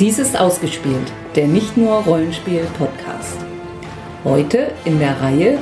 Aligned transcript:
Dies 0.00 0.18
ist 0.18 0.34
ausgespielt, 0.40 1.12
der 1.36 1.46
nicht 1.46 1.76
nur 1.76 1.92
Rollenspiel-Podcast. 1.92 3.36
Heute 4.24 4.72
in 4.86 4.98
der 4.98 5.20
Reihe 5.20 5.58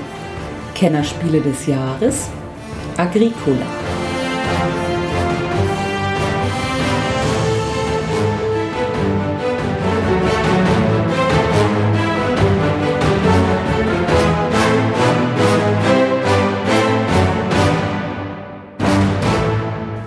Kennerspiele 0.76 1.40
des 1.40 1.66
Jahres 1.66 2.30
Agricola. 2.96 3.66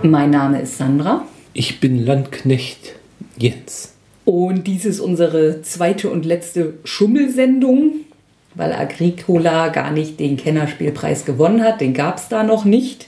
Mein 0.03 0.29
Name 0.29 0.61
ist 0.61 0.77
Sandra. 0.77 1.25
Ich 1.52 1.81
bin 1.81 2.05
Landknecht 2.05 2.95
Jens. 3.38 3.91
Und 4.25 4.67
dies 4.67 4.85
ist 4.85 4.99
unsere 4.99 5.61
zweite 5.61 6.09
und 6.09 6.25
letzte 6.25 6.75
Schummelsendung, 6.84 7.91
weil 8.55 8.73
Agricola 8.73 9.70
gar 9.70 9.91
nicht 9.91 10.20
den 10.20 10.38
Kennerspielpreis 10.38 11.25
gewonnen 11.25 11.63
hat. 11.63 11.81
Den 11.81 11.94
gab 11.94 12.17
es 12.17 12.27
da 12.27 12.44
noch 12.44 12.66
nicht 12.66 13.07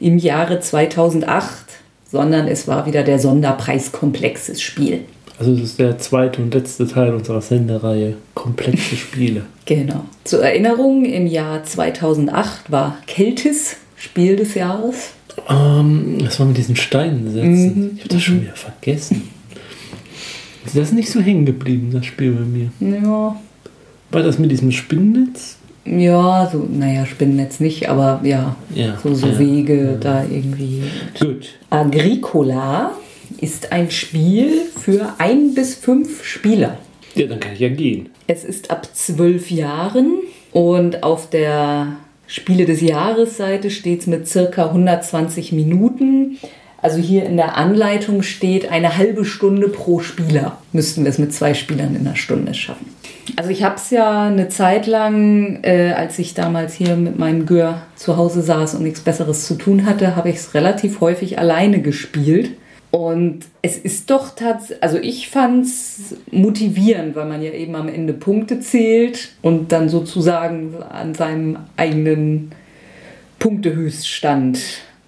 im 0.00 0.18
Jahre 0.18 0.60
2008, 0.60 1.64
sondern 2.10 2.46
es 2.46 2.68
war 2.68 2.86
wieder 2.86 3.02
der 3.02 3.18
Sonderpreis 3.18 3.90
Komplexes 3.90 4.60
Spiel. 4.60 5.00
Also 5.38 5.54
es 5.54 5.60
ist 5.60 5.78
der 5.80 5.98
zweite 5.98 6.40
und 6.40 6.54
letzte 6.54 6.86
Teil 6.86 7.14
unserer 7.14 7.40
Sendereihe 7.40 8.14
Komplexe 8.34 8.96
Spiele. 8.96 9.42
Genau. 9.64 10.04
Zur 10.24 10.44
Erinnerung, 10.44 11.04
im 11.04 11.28
Jahr 11.28 11.62
2008 11.62 12.72
war 12.72 12.98
Keltis 13.06 13.76
Spiel 13.96 14.34
des 14.34 14.54
Jahres. 14.54 15.12
Ähm, 15.48 16.18
das 16.18 16.40
war 16.40 16.46
mit 16.46 16.56
diesen 16.56 16.74
Steinen 16.74 17.32
setzen. 17.32 17.92
Ich 17.94 18.00
habe 18.02 18.14
das 18.14 18.22
schon 18.22 18.42
wieder 18.42 18.56
vergessen. 18.56 19.30
Ist 20.64 20.76
das 20.76 20.92
nicht 20.92 21.10
so 21.10 21.20
hängen 21.20 21.44
geblieben, 21.44 21.90
das 21.92 22.06
Spiel 22.06 22.32
bei 22.32 22.44
mir? 22.44 22.70
Ja, 23.02 23.36
War 24.10 24.22
das 24.22 24.38
mit 24.38 24.50
diesem 24.50 24.70
Spinnennetz? 24.72 25.56
ja, 25.84 26.48
so, 26.52 26.68
naja, 26.72 27.04
Spinnennetz 27.06 27.58
nicht, 27.58 27.88
aber 27.88 28.20
ja, 28.22 28.54
Ja, 28.74 28.96
so, 29.02 29.14
so 29.14 29.26
ja, 29.26 29.38
Wege 29.38 29.96
da 30.00 30.22
irgendwie. 30.22 30.82
Gut. 31.18 31.48
Agricola 31.70 32.92
ist 33.40 33.72
ein 33.72 33.90
Spiel 33.90 34.62
für 34.80 35.14
ein 35.18 35.54
bis 35.54 35.74
fünf 35.74 36.24
Spieler. 36.24 36.78
Ja, 37.14 37.26
dann 37.26 37.40
kann 37.40 37.54
ich 37.54 37.60
ja 37.60 37.68
gehen. 37.68 38.10
Es 38.28 38.44
ist 38.44 38.70
ab 38.70 38.88
zwölf 38.94 39.50
Jahren 39.50 40.20
und 40.52 41.02
auf 41.02 41.28
der 41.28 41.96
Spiele 42.28 42.64
des 42.64 42.80
Jahres 42.80 43.36
Seite 43.36 43.70
steht 43.70 44.00
es 44.02 44.06
mit 44.06 44.28
circa 44.28 44.66
120 44.66 45.52
Minuten. 45.52 46.38
Also 46.82 46.98
hier 46.98 47.24
in 47.24 47.36
der 47.36 47.56
Anleitung 47.56 48.22
steht 48.22 48.70
eine 48.70 48.98
halbe 48.98 49.24
Stunde 49.24 49.68
pro 49.68 50.00
Spieler. 50.00 50.58
Müssten 50.72 51.04
wir 51.04 51.10
es 51.10 51.18
mit 51.18 51.32
zwei 51.32 51.54
Spielern 51.54 51.94
in 51.94 52.06
einer 52.06 52.16
Stunde 52.16 52.54
schaffen. 52.54 52.86
Also 53.36 53.50
ich 53.50 53.62
habe 53.62 53.76
es 53.76 53.90
ja 53.90 54.24
eine 54.24 54.48
Zeit 54.48 54.88
lang, 54.88 55.60
äh, 55.62 55.92
als 55.92 56.18
ich 56.18 56.34
damals 56.34 56.74
hier 56.74 56.96
mit 56.96 57.20
meinem 57.20 57.46
Gör 57.46 57.82
zu 57.94 58.16
Hause 58.16 58.42
saß 58.42 58.74
und 58.74 58.82
nichts 58.82 59.00
Besseres 59.00 59.46
zu 59.46 59.54
tun 59.54 59.86
hatte, 59.86 60.16
habe 60.16 60.28
ich 60.28 60.36
es 60.36 60.54
relativ 60.54 61.00
häufig 61.00 61.38
alleine 61.38 61.80
gespielt. 61.80 62.50
Und 62.90 63.46
es 63.62 63.78
ist 63.78 64.10
doch 64.10 64.34
tatsächlich, 64.34 64.82
also 64.82 64.98
ich 64.98 65.30
fand 65.30 65.64
es 65.64 66.16
motivierend, 66.30 67.14
weil 67.14 67.26
man 67.26 67.42
ja 67.42 67.52
eben 67.52 67.76
am 67.76 67.88
Ende 67.88 68.12
Punkte 68.12 68.60
zählt 68.60 69.30
und 69.40 69.70
dann 69.70 69.88
sozusagen 69.88 70.74
an 70.82 71.14
seinem 71.14 71.58
eigenen 71.76 72.50
Punktehöchststand 73.38 74.58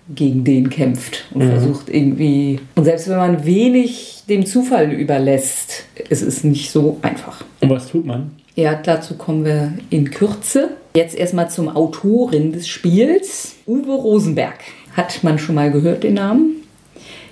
gegen 0.08 0.44
den 0.44 0.70
kämpft 0.70 1.24
und 1.32 1.42
versucht 1.42 1.88
irgendwie. 1.88 2.60
Und 2.74 2.84
selbst 2.84 3.08
wenn 3.08 3.16
man 3.16 3.44
wenig 3.44 4.22
dem 4.28 4.44
Zufall 4.44 4.92
überlässt, 4.92 5.84
es 6.10 6.22
ist 6.22 6.44
nicht 6.44 6.70
so 6.70 6.98
einfach. 7.02 7.42
Und 7.60 7.70
was 7.70 7.88
tut 7.88 8.04
man? 8.04 8.32
Ja, 8.54 8.74
dazu 8.74 9.14
kommen 9.14 9.44
wir 9.44 9.72
in 9.90 10.10
Kürze. 10.10 10.70
Jetzt 10.94 11.16
erstmal 11.16 11.50
zum 11.50 11.68
Autorin 11.68 12.52
des 12.52 12.68
Spiels. 12.68 13.56
Uwe 13.66 13.92
Rosenberg. 13.92 14.58
Hat 14.92 15.24
man 15.24 15.38
schon 15.38 15.56
mal 15.56 15.72
gehört 15.72 16.04
den 16.04 16.14
Namen? 16.14 16.62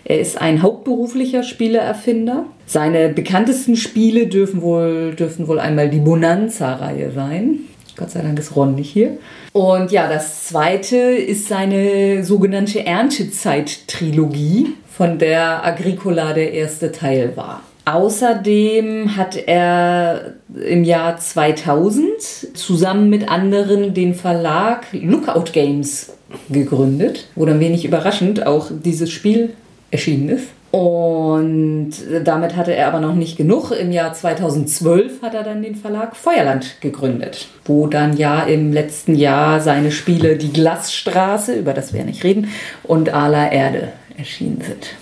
Er 0.05 0.19
ist 0.19 0.41
ein 0.41 0.63
hauptberuflicher 0.63 1.45
Spieleerfinder. 1.45 2.47
Seine 2.67 3.11
bekanntesten 3.11 3.77
Spiele 3.77 4.27
dürfen 4.27 4.63
wohl, 4.63 5.15
dürfen 5.15 5.47
wohl 5.47 5.61
einmal 5.61 5.91
die 5.91 6.01
Bonanza-Reihe 6.01 7.13
sein. 7.13 7.61
Gott 7.97 8.11
sei 8.11 8.23
Dank 8.23 8.39
ist 8.39 8.57
Ron 8.57 8.75
nicht 8.75 8.91
hier. 8.91 9.19
Und 9.53 9.93
ja, 9.93 10.09
das 10.09 10.47
zweite 10.47 10.97
ist 10.97 11.49
seine 11.49 12.25
sogenannte 12.25 12.85
Erntezeit-Trilogie, 12.85 14.75
von 14.93 15.19
der 15.19 15.65
Agricola 15.65 16.33
der 16.33 16.53
erste 16.53 16.93
Teil 16.93 17.37
war. 17.37 17.63
Außerdem 17.85 19.17
hat 19.17 19.37
er 19.37 20.35
im 20.55 20.85
Jahr 20.85 21.19
2000 21.19 22.13
zusammen 22.55 23.11
mit 23.11 23.29
anderen 23.29 23.95
den 23.95 24.15
Verlag 24.15 24.87
Lookout 24.93 25.51
Games 25.53 26.13
gegründet, 26.49 27.27
wo 27.35 27.45
dann 27.45 27.59
wenig 27.59 27.85
überraschend 27.85 28.47
auch 28.47 28.69
dieses 28.71 29.11
Spiel 29.11 29.55
erschienen 29.91 30.29
ist. 30.29 30.47
Und 30.73 31.93
damit 32.25 32.57
hatte 32.57 32.75
er 32.75 32.89
aber 32.89 33.01
noch 33.01 33.15
nicht 33.15 33.37
genug. 33.37 33.73
Im 33.73 33.93
Jahr 33.93 34.15
2012 34.15 35.21
hat 35.21 35.35
er 35.35 35.43
dann 35.43 35.63
den 35.63 35.77
Verlag 35.77 36.17
Feuerland 36.17 36.81
gegründet, 36.81 37.49
wo 37.67 37.87
dann 37.87 38.17
ja 38.17 38.43
im 38.45 38.73
letzten 38.73 39.15
Jahr 39.15 39.61
seine 39.61 39.93
Spiele 39.93 40.39
Die 40.39 40.51
Glasstraße, 40.51 41.55
über 41.55 41.75
das 41.75 41.93
wir 41.93 42.01
ja 42.01 42.07
nicht 42.07 42.25
reden, 42.25 42.49
und 42.85 43.13
Ala 43.13 43.53
Erde 43.53 43.93
erschienen 44.17 44.63
sind. 44.67 44.95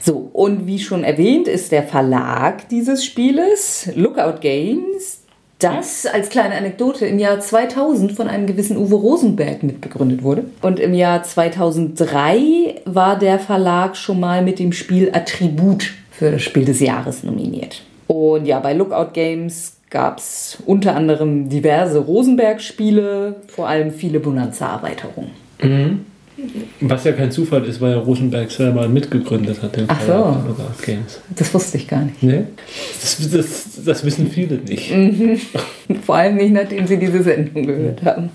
So, 0.00 0.30
und 0.34 0.66
wie 0.66 0.78
schon 0.78 1.02
erwähnt, 1.02 1.48
ist 1.48 1.72
der 1.72 1.82
Verlag 1.82 2.68
dieses 2.68 3.02
Spieles, 3.02 3.88
Lookout 3.94 4.40
Games, 4.40 5.22
das 5.58 6.04
als 6.06 6.28
kleine 6.28 6.54
Anekdote 6.54 7.06
im 7.06 7.18
Jahr 7.18 7.40
2000 7.40 8.12
von 8.12 8.28
einem 8.28 8.46
gewissen 8.46 8.76
Uwe 8.76 8.96
Rosenberg 8.96 9.62
mitbegründet 9.62 10.22
wurde. 10.22 10.44
Und 10.60 10.78
im 10.78 10.92
Jahr 10.92 11.22
2003 11.22 12.82
war 12.84 13.18
der 13.18 13.38
Verlag 13.38 13.96
schon 13.96 14.20
mal 14.20 14.42
mit 14.42 14.58
dem 14.58 14.72
Spiel 14.72 15.10
Attribut 15.12 15.94
für 16.10 16.30
das 16.30 16.42
Spiel 16.42 16.64
des 16.64 16.80
Jahres 16.80 17.22
nominiert. 17.22 17.82
Und 18.06 18.46
ja, 18.46 18.60
bei 18.60 18.72
Lookout 18.74 19.12
Games 19.12 19.76
gab 19.90 20.18
es 20.18 20.58
unter 20.66 20.94
anderem 20.94 21.48
diverse 21.48 21.98
Rosenberg-Spiele, 21.98 23.36
vor 23.48 23.68
allem 23.68 23.92
viele 23.92 24.20
Bonanza-Erweiterungen. 24.20 25.30
Was 26.80 27.04
ja 27.04 27.12
kein 27.12 27.30
Zufall 27.30 27.64
ist, 27.64 27.80
weil 27.80 27.92
ja 27.92 27.98
Rosenberg 27.98 28.50
selber 28.50 28.86
mitgegründet 28.88 29.62
hat. 29.62 29.76
Den 29.76 29.86
Ach 29.88 30.00
so. 30.06 30.36
Games. 30.84 31.20
Das 31.34 31.52
wusste 31.54 31.78
ich 31.78 31.88
gar 31.88 32.02
nicht. 32.02 32.22
Ne? 32.22 32.48
Das, 33.00 33.30
das, 33.30 33.84
das 33.84 34.04
wissen 34.04 34.30
viele 34.30 34.56
nicht. 34.56 34.92
Vor 36.04 36.16
allem 36.16 36.36
nicht, 36.36 36.52
nachdem 36.52 36.86
sie 36.86 36.98
diese 36.98 37.22
Sendung 37.22 37.66
gehört 37.66 38.04
haben. 38.04 38.30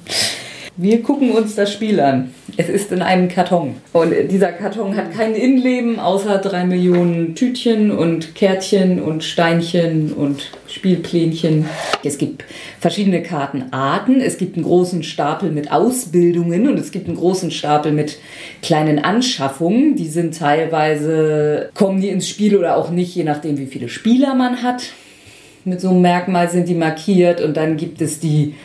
Wir 0.77 1.01
gucken 1.03 1.31
uns 1.31 1.55
das 1.55 1.73
Spiel 1.73 1.99
an. 1.99 2.33
Es 2.55 2.69
ist 2.69 2.93
in 2.93 3.01
einem 3.01 3.27
Karton. 3.27 3.75
Und 3.91 4.13
dieser 4.29 4.53
Karton 4.53 4.95
hat 4.95 5.13
kein 5.13 5.35
Innenleben, 5.35 5.99
außer 5.99 6.37
drei 6.37 6.63
Millionen 6.63 7.35
Tütchen 7.35 7.91
und 7.91 8.35
Kärtchen 8.35 9.01
und 9.01 9.25
Steinchen 9.25 10.13
und 10.13 10.49
Spielplänchen. 10.67 11.65
Es 12.05 12.17
gibt 12.17 12.45
verschiedene 12.79 13.21
Kartenarten. 13.21 14.21
Es 14.21 14.37
gibt 14.37 14.55
einen 14.55 14.63
großen 14.63 15.03
Stapel 15.03 15.51
mit 15.51 15.73
Ausbildungen 15.73 16.69
und 16.69 16.79
es 16.79 16.91
gibt 16.91 17.09
einen 17.09 17.17
großen 17.17 17.51
Stapel 17.51 17.91
mit 17.91 18.17
kleinen 18.61 18.99
Anschaffungen. 18.99 19.97
Die 19.97 20.07
sind 20.07 20.37
teilweise, 20.37 21.69
kommen 21.73 21.99
die 21.99 22.09
ins 22.09 22.29
Spiel 22.29 22.55
oder 22.55 22.77
auch 22.77 22.91
nicht, 22.91 23.13
je 23.13 23.25
nachdem, 23.25 23.57
wie 23.57 23.67
viele 23.67 23.89
Spieler 23.89 24.35
man 24.35 24.63
hat 24.63 24.83
mit 25.63 25.79
so 25.79 25.89
einem 25.89 26.01
Merkmal 26.01 26.49
sind 26.49 26.67
die 26.67 26.73
markiert 26.73 27.39
und 27.39 27.55
dann 27.55 27.77
gibt 27.77 28.01
es 28.01 28.19
die 28.19 28.55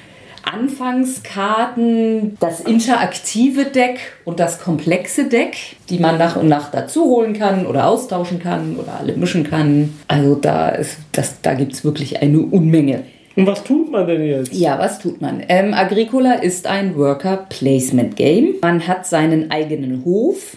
Anfangskarten, 0.47 2.37
das 2.41 2.61
interaktive 2.61 3.67
Deck 3.67 3.99
und 4.25 4.41
das 4.41 4.61
komplexe 4.61 5.29
Deck, 5.29 5.57
die 5.91 5.99
man 5.99 6.19
nach 6.19 6.37
und 6.37 6.49
nach 6.49 6.71
dazu 6.71 7.05
holen 7.05 7.35
kann 7.35 7.67
oder 7.67 7.87
austauschen 7.87 8.39
kann 8.39 8.77
oder 8.77 8.99
alle 9.01 9.15
mischen 9.15 9.45
kann. 9.45 9.95
Also 10.09 10.37
da, 10.37 10.69
ist, 10.69 10.99
das, 11.13 11.41
da 11.43 11.55
gibt 11.55 11.73
es 11.75 11.85
wirklich 11.85 12.23
eine 12.23 12.41
Unmenge. 12.41 13.03
Und 13.35 13.47
was 13.47 13.65
tut 13.65 13.91
man 13.91 14.07
denn 14.07 14.25
jetzt? 14.25 14.55
Ja, 14.55 14.79
was 14.79 14.99
tut 14.99 15.21
man? 15.21 15.43
Ähm, 15.49 15.75
Agricola 15.75 16.35
ist 16.35 16.67
ein 16.67 16.97
Worker 16.97 17.47
Placement 17.49 18.17
Game. 18.17 18.55
Man 18.63 18.87
hat 18.87 19.07
seinen 19.07 19.51
eigenen 19.51 20.05
Hof. 20.05 20.57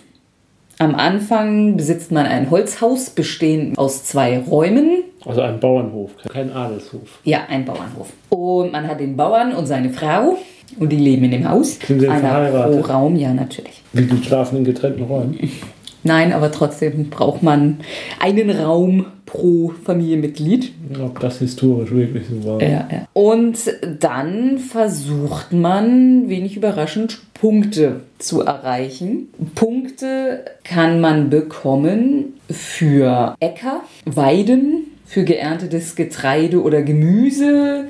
Am 0.77 0.95
Anfang 0.95 1.75
besitzt 1.75 2.13
man 2.13 2.25
ein 2.25 2.49
Holzhaus 2.49 3.09
bestehend 3.09 3.77
aus 3.77 4.05
zwei 4.05 4.39
Räumen. 4.39 5.03
Also 5.25 5.41
ein 5.41 5.59
Bauernhof, 5.59 6.11
kein 6.31 6.51
Adelshof. 6.51 7.19
Ja, 7.23 7.41
ein 7.49 7.65
Bauernhof. 7.65 8.13
Und 8.29 8.71
man 8.71 8.87
hat 8.87 8.99
den 8.99 9.17
Bauern 9.17 9.53
und 9.53 9.65
seine 9.65 9.89
Frau 9.89 10.37
und 10.79 10.91
die 10.91 10.97
leben 10.97 11.25
in 11.25 11.31
dem 11.31 11.49
Haus. 11.49 11.79
Sind 11.79 11.99
sie 11.99 12.05
verheiratet? 12.05 12.81
pro 12.81 12.91
Raum, 12.91 13.15
ja, 13.15 13.33
natürlich. 13.33 13.81
Wie 13.93 14.03
die 14.03 14.23
schlafen 14.23 14.57
in 14.57 14.63
getrennten 14.63 15.03
Räumen. 15.03 15.37
Nein, 16.03 16.31
aber 16.31 16.49
trotzdem 16.51 17.09
braucht 17.09 17.43
man 17.43 17.79
einen 18.19 18.49
Raum 18.51 19.05
pro 19.25 19.73
Familienmitglied. 19.83 20.71
Ob 21.03 21.19
das 21.19 21.39
historisch 21.39 21.91
wirklich 21.91 22.23
so 22.27 22.47
war. 22.47 22.61
Ja, 22.61 22.87
ja. 22.89 23.07
Und 23.13 23.57
dann 23.99 24.57
versucht 24.59 25.51
man, 25.51 26.29
wenig 26.29 26.55
überraschend, 26.55 27.19
Punkte 27.33 28.01
zu 28.17 28.41
erreichen. 28.41 29.27
Punkte 29.55 30.45
kann 30.63 31.01
man 31.01 31.29
bekommen 31.29 32.33
für 32.49 33.35
Äcker, 33.39 33.81
Weiden, 34.05 34.85
für 35.09 35.23
geerntetes 35.23 35.95
Getreide 35.95 36.61
oder 36.61 36.83
Gemüse, 36.83 37.85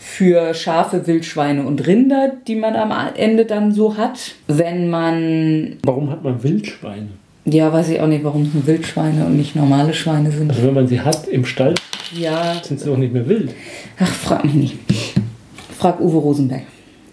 für 0.00 0.54
Schafe, 0.54 1.06
Wildschweine 1.06 1.64
und 1.64 1.86
Rinder, 1.86 2.32
die 2.48 2.56
man 2.56 2.74
am 2.74 2.92
Ende 3.16 3.44
dann 3.44 3.72
so 3.72 3.96
hat. 3.96 4.32
Wenn 4.48 4.90
man, 4.90 5.76
Warum 5.84 6.10
hat 6.10 6.24
man 6.24 6.42
Wildschweine? 6.42 7.06
ja, 7.44 7.72
weiß 7.72 7.90
ich 7.90 8.00
auch 8.00 8.08
nicht, 8.08 8.24
warum 8.24 8.42
es 8.42 8.66
Wildschweine 8.66 9.24
und 9.24 9.36
nicht 9.36 9.54
normale 9.54 9.94
Schweine 9.94 10.32
sind. 10.32 10.50
Also 10.50 10.64
wenn 10.66 10.74
man 10.74 10.88
sie 10.88 11.00
hat 11.00 11.28
im 11.28 11.44
Stall, 11.44 11.74
Ja, 12.12 12.56
sind 12.62 12.80
sie 12.80 12.86
doch 12.86 12.96
nicht 12.96 13.12
mehr 13.12 13.28
wild. 13.28 13.54
ach, 14.00 14.08
frag 14.12 14.44
mich 14.44 14.54
nicht. 14.54 14.76
Frag 15.78 16.00
Uwe 16.00 16.16
Rosenberg. 16.18 16.62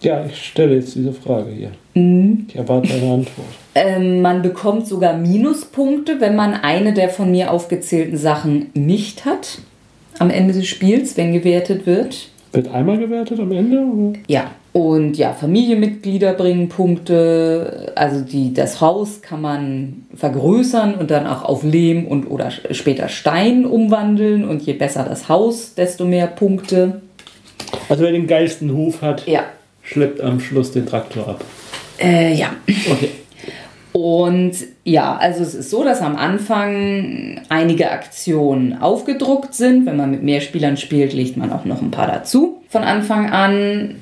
Ja, 0.02 0.26
ich 0.26 0.46
stelle 0.46 0.76
jetzt 0.76 0.96
diese 0.96 1.14
Frage 1.14 1.52
hier. 1.52 1.72
Mhm. 1.94 2.46
Ich 2.48 2.56
erwarte 2.56 2.94
eine 2.94 3.14
Antwort. 3.14 3.48
Ähm, 3.74 4.22
man 4.22 4.42
bekommt 4.42 4.88
sogar 4.88 5.18
Minuspunkte, 5.18 6.20
wenn 6.20 6.36
man 6.36 6.54
eine 6.54 6.94
der 6.94 7.10
von 7.10 7.32
mir 7.32 7.52
aufgezählten 7.52 8.18
Sachen 8.18 8.68
nicht 8.74 9.26
hat. 9.26 9.60
Am 10.20 10.30
Ende 10.30 10.54
des 10.54 10.68
Spiels, 10.68 11.18
wenn 11.18 11.34
gewertet 11.34 11.86
wird. 11.86 12.30
Wird 12.54 12.74
einmal 12.74 12.98
gewertet 12.98 13.40
am 13.40 13.52
Ende? 13.52 13.80
Oder? 13.80 14.20
Ja. 14.28 14.52
Und 14.72 15.18
ja, 15.18 15.32
Familienmitglieder 15.34 16.34
bringen 16.34 16.68
Punkte. 16.68 17.94
Also 17.96 18.22
die, 18.22 18.54
das 18.54 18.82
Haus 18.82 19.22
kann 19.22 19.42
man 19.42 20.06
vergrößern 20.14 20.96
und 20.96 21.12
dann 21.12 21.28
auch 21.28 21.44
auf 21.44 21.64
Lehm 21.64 22.08
und 22.08 22.26
oder 22.30 22.52
später 22.52 23.08
Stein 23.08 23.66
umwandeln. 23.66 24.48
Und 24.48 24.62
je 24.64 24.74
besser 24.74 25.06
das 25.08 25.30
Haus, 25.30 25.76
desto 25.76 26.06
mehr 26.06 26.28
Punkte. 26.28 27.02
Also 27.90 28.04
wer 28.04 28.12
den 28.12 28.28
geilsten 28.28 28.74
Hof 28.74 29.02
hat, 29.02 29.28
Ja. 29.28 29.44
Schleppt 29.86 30.20
am 30.22 30.40
Schluss 30.42 30.72
den 30.72 30.86
Traktor 30.86 31.28
ab. 31.30 31.46
Äh, 32.00 32.34
ja. 32.36 32.50
Okay. 32.92 33.10
Und 33.94 34.52
ja, 34.84 35.16
also 35.16 35.42
es 35.42 35.54
ist 35.56 35.70
so, 35.70 35.84
dass 35.86 36.02
am 36.02 36.18
Anfang 36.18 37.40
einige 37.48 37.90
Aktionen 37.92 38.78
aufgedruckt 38.82 39.54
sind. 39.54 39.86
Wenn 39.86 39.96
man 39.96 40.12
mit 40.12 40.22
mehr 40.22 40.42
Spielern 40.42 40.76
spielt, 40.76 41.14
legt 41.14 41.38
man 41.38 41.52
auch 41.54 41.64
noch 41.64 41.82
ein 41.82 41.92
paar 41.92 42.08
dazu 42.08 42.62
von 42.70 42.84
Anfang 42.84 43.30
an. 43.30 43.96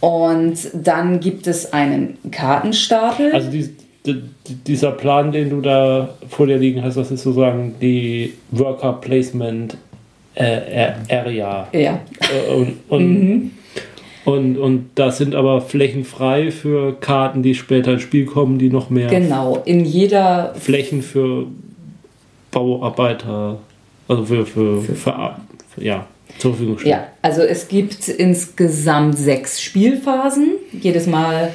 Und 0.00 0.58
dann 0.74 1.20
gibt 1.20 1.46
es 1.46 1.72
einen 1.72 2.18
Kartenstapel. 2.32 3.32
Also 3.32 3.50
dies, 3.50 3.70
di- 4.04 4.22
dieser 4.66 4.90
Plan, 4.92 5.30
den 5.30 5.48
du 5.50 5.60
da 5.60 6.08
vor 6.28 6.48
dir 6.48 6.58
liegen 6.58 6.82
hast, 6.82 6.96
das 6.96 7.12
ist 7.12 7.22
sozusagen 7.22 7.76
die 7.80 8.32
Worker 8.50 8.94
Placement 8.94 9.76
äh, 10.34 10.90
Area. 11.08 11.68
ja, 11.72 12.00
Äh, 12.20 12.52
Und, 12.52 12.76
und, 12.88 13.52
und, 14.26 14.58
und 14.58 14.90
das 14.96 15.18
sind 15.18 15.34
aber 15.34 15.60
Flächen 15.60 16.04
frei 16.04 16.50
für 16.50 16.94
Karten, 17.00 17.42
die 17.42 17.54
später 17.54 17.92
ins 17.92 18.02
Spiel 18.02 18.26
kommen, 18.26 18.58
die 18.58 18.68
noch 18.68 18.90
mehr 18.90 19.06
genau. 19.06 19.62
In 19.64 19.84
jeder 19.84 20.52
Flächen 20.56 21.02
für 21.02 21.46
Bauarbeiter, 22.50 23.58
also 24.08 24.24
für, 24.24 24.44
für, 24.44 24.82
für, 24.82 24.96
für 24.96 25.36
ja, 25.80 26.06
zur 26.38 26.52
Verfügung 26.52 26.78
stehen. 26.78 26.90
Ja, 26.90 27.06
also 27.22 27.42
es 27.42 27.68
gibt 27.68 28.08
insgesamt 28.08 29.16
sechs 29.16 29.62
Spielphasen. 29.62 30.54
Jedes 30.72 31.06
Mal, 31.06 31.52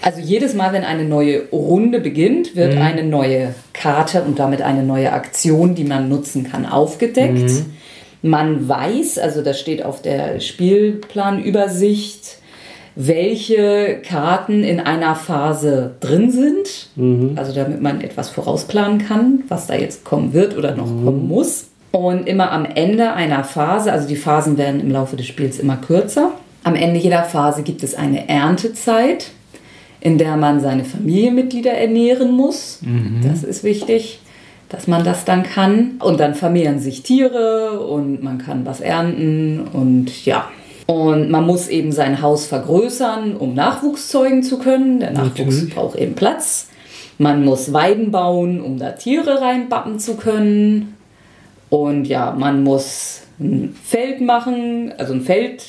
also 0.00 0.20
jedes 0.20 0.54
Mal, 0.54 0.72
wenn 0.72 0.84
eine 0.84 1.04
neue 1.04 1.48
Runde 1.50 1.98
beginnt, 1.98 2.54
wird 2.54 2.76
eine 2.76 3.02
neue 3.02 3.54
Karte 3.72 4.22
und 4.22 4.38
damit 4.38 4.62
eine 4.62 4.84
neue 4.84 5.12
Aktion, 5.12 5.74
die 5.74 5.84
man 5.84 6.08
nutzen 6.08 6.48
kann, 6.48 6.64
aufgedeckt. 6.64 7.50
Man 8.22 8.68
weiß, 8.68 9.18
also 9.18 9.42
das 9.42 9.60
steht 9.60 9.84
auf 9.84 10.02
der 10.02 10.40
Spielplanübersicht, 10.40 12.38
welche 12.96 14.02
Karten 14.04 14.64
in 14.64 14.80
einer 14.80 15.14
Phase 15.14 15.94
drin 16.00 16.32
sind. 16.32 16.88
Also 17.36 17.52
damit 17.54 17.80
man 17.80 18.00
etwas 18.00 18.28
vorausplanen 18.28 18.98
kann, 18.98 19.44
was 19.48 19.68
da 19.68 19.74
jetzt 19.74 20.04
kommen 20.04 20.32
wird 20.32 20.56
oder 20.58 20.74
noch 20.74 20.86
kommen 20.86 21.28
muss. 21.28 21.66
Und 21.92 22.28
immer 22.28 22.50
am 22.50 22.64
Ende 22.64 23.12
einer 23.12 23.44
Phase, 23.44 23.92
also 23.92 24.08
die 24.08 24.16
Phasen 24.16 24.58
werden 24.58 24.80
im 24.80 24.90
Laufe 24.90 25.16
des 25.16 25.26
Spiels 25.26 25.58
immer 25.60 25.76
kürzer. 25.76 26.32
Am 26.64 26.74
Ende 26.74 26.98
jeder 26.98 27.22
Phase 27.22 27.62
gibt 27.62 27.82
es 27.84 27.94
eine 27.94 28.28
Erntezeit, 28.28 29.30
in 30.00 30.18
der 30.18 30.36
man 30.36 30.60
seine 30.60 30.84
Familienmitglieder 30.84 31.72
ernähren 31.72 32.32
muss. 32.32 32.80
Das 33.22 33.42
ist 33.44 33.64
wichtig, 33.64 34.18
dass 34.68 34.86
man 34.86 35.04
das 35.04 35.24
dann 35.24 35.42
kann. 35.42 36.00
Und 36.00 36.20
dann 36.20 36.34
vermehren 36.34 36.78
sich 36.78 37.02
Tiere 37.02 37.80
und 37.80 38.22
man 38.22 38.38
kann 38.38 38.66
was 38.66 38.80
ernten 38.80 39.68
und 39.72 40.24
ja. 40.24 40.48
Und 40.86 41.30
man 41.30 41.44
muss 41.44 41.68
eben 41.68 41.92
sein 41.92 42.22
Haus 42.22 42.46
vergrößern, 42.46 43.36
um 43.36 43.54
Nachwuchs 43.54 44.08
zeugen 44.08 44.42
zu 44.42 44.58
können. 44.58 45.00
Der 45.00 45.10
Nachwuchs 45.10 45.38
Natürlich. 45.38 45.74
braucht 45.74 45.98
eben 45.98 46.14
Platz. 46.14 46.68
Man 47.18 47.44
muss 47.44 47.72
Weiden 47.72 48.10
bauen, 48.10 48.60
um 48.60 48.78
da 48.78 48.92
Tiere 48.92 49.40
reinbappen 49.40 49.98
zu 49.98 50.16
können. 50.16 50.94
Und 51.68 52.06
ja, 52.06 52.34
man 52.38 52.62
muss 52.62 53.22
ein 53.38 53.76
Feld 53.84 54.20
machen, 54.20 54.92
also 54.96 55.12
ein 55.12 55.20
Feld 55.20 55.62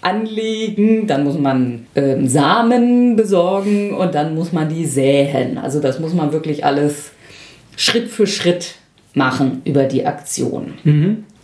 anlegen, 0.00 1.06
dann 1.06 1.24
muss 1.24 1.38
man 1.38 1.86
ähm, 1.94 2.28
Samen 2.28 3.16
besorgen 3.16 3.94
und 3.94 4.14
dann 4.14 4.34
muss 4.34 4.52
man 4.52 4.68
die 4.68 4.84
säen. 4.84 5.58
Also 5.58 5.80
das 5.80 5.98
muss 5.98 6.14
man 6.14 6.32
wirklich 6.32 6.64
alles 6.64 7.12
Schritt 7.76 8.08
für 8.08 8.26
Schritt 8.26 8.74
machen 9.14 9.62
über 9.64 9.84
die 9.84 10.06
Aktion. 10.06 10.74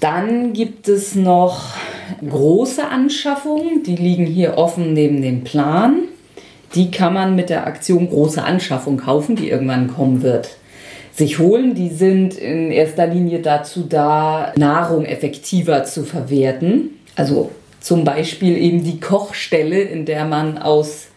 Dann 0.01 0.53
gibt 0.53 0.89
es 0.89 1.15
noch 1.15 1.75
große 2.29 2.87
Anschaffungen, 2.87 3.83
die 3.85 3.97
liegen 3.97 4.27
hier 4.27 4.59
offen 4.59 4.93
neben 4.93 5.23
dem 5.23 5.45
Plan. 5.45 6.03
Die 6.75 6.91
kann 6.91 7.15
man 7.15 7.37
mit 7.37 7.51
der 7.51 7.67
Aktion 7.67 8.09
große 8.09 8.43
Anschaffung 8.43 8.97
kaufen, 8.97 9.37
die 9.37 9.51
irgendwann 9.51 9.89
kommen 9.89 10.23
wird 10.23 10.51
sich 11.21 11.39
holen. 11.39 11.75
Die 11.75 11.91
sind 11.91 12.35
in 12.35 12.71
erster 12.71 13.07
Linie 13.07 13.41
dazu 13.41 13.85
da, 13.89 14.53
Nahrung 14.57 15.05
effektiver 15.05 15.85
zu 15.85 16.05
verwerten. 16.05 16.91
Also 17.15 17.51
zum 17.81 18.05
Beispiel 18.05 18.57
eben 18.57 18.85
die 18.85 19.01
Kochstelle, 19.01 19.81
in 19.81 20.05
der 20.05 20.25
man 20.25 20.59
aus 20.59 21.09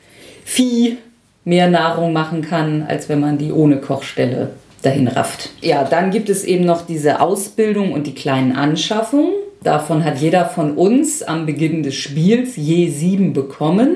Vieh 0.46 0.98
mehr 1.46 1.70
Nahrung 1.70 2.14
machen 2.14 2.42
kann, 2.42 2.84
als 2.84 3.10
wenn 3.10 3.20
man 3.20 3.38
die 3.38 3.52
ohne 3.52 3.78
Kochstelle 3.78 4.52
dahin 4.84 5.08
rafft. 5.08 5.50
Ja, 5.62 5.84
dann 5.84 6.12
gibt 6.12 6.30
es 6.30 6.44
eben 6.44 6.66
noch 6.66 6.86
diese 6.86 7.20
Ausbildung 7.22 7.94
und 7.94 8.06
die 8.06 8.14
kleinen 8.14 8.52
Anschaffungen. 8.52 9.34
Davon 9.64 10.04
hat 10.04 10.20
jeder 10.20 10.46
von 10.46 10.76
uns 10.76 11.24
am 11.24 11.46
Beginn 11.46 11.84
des 11.84 11.96
Spiels 11.96 12.56
je 12.56 12.90
sieben 12.90 13.34
bekommen. 13.34 13.96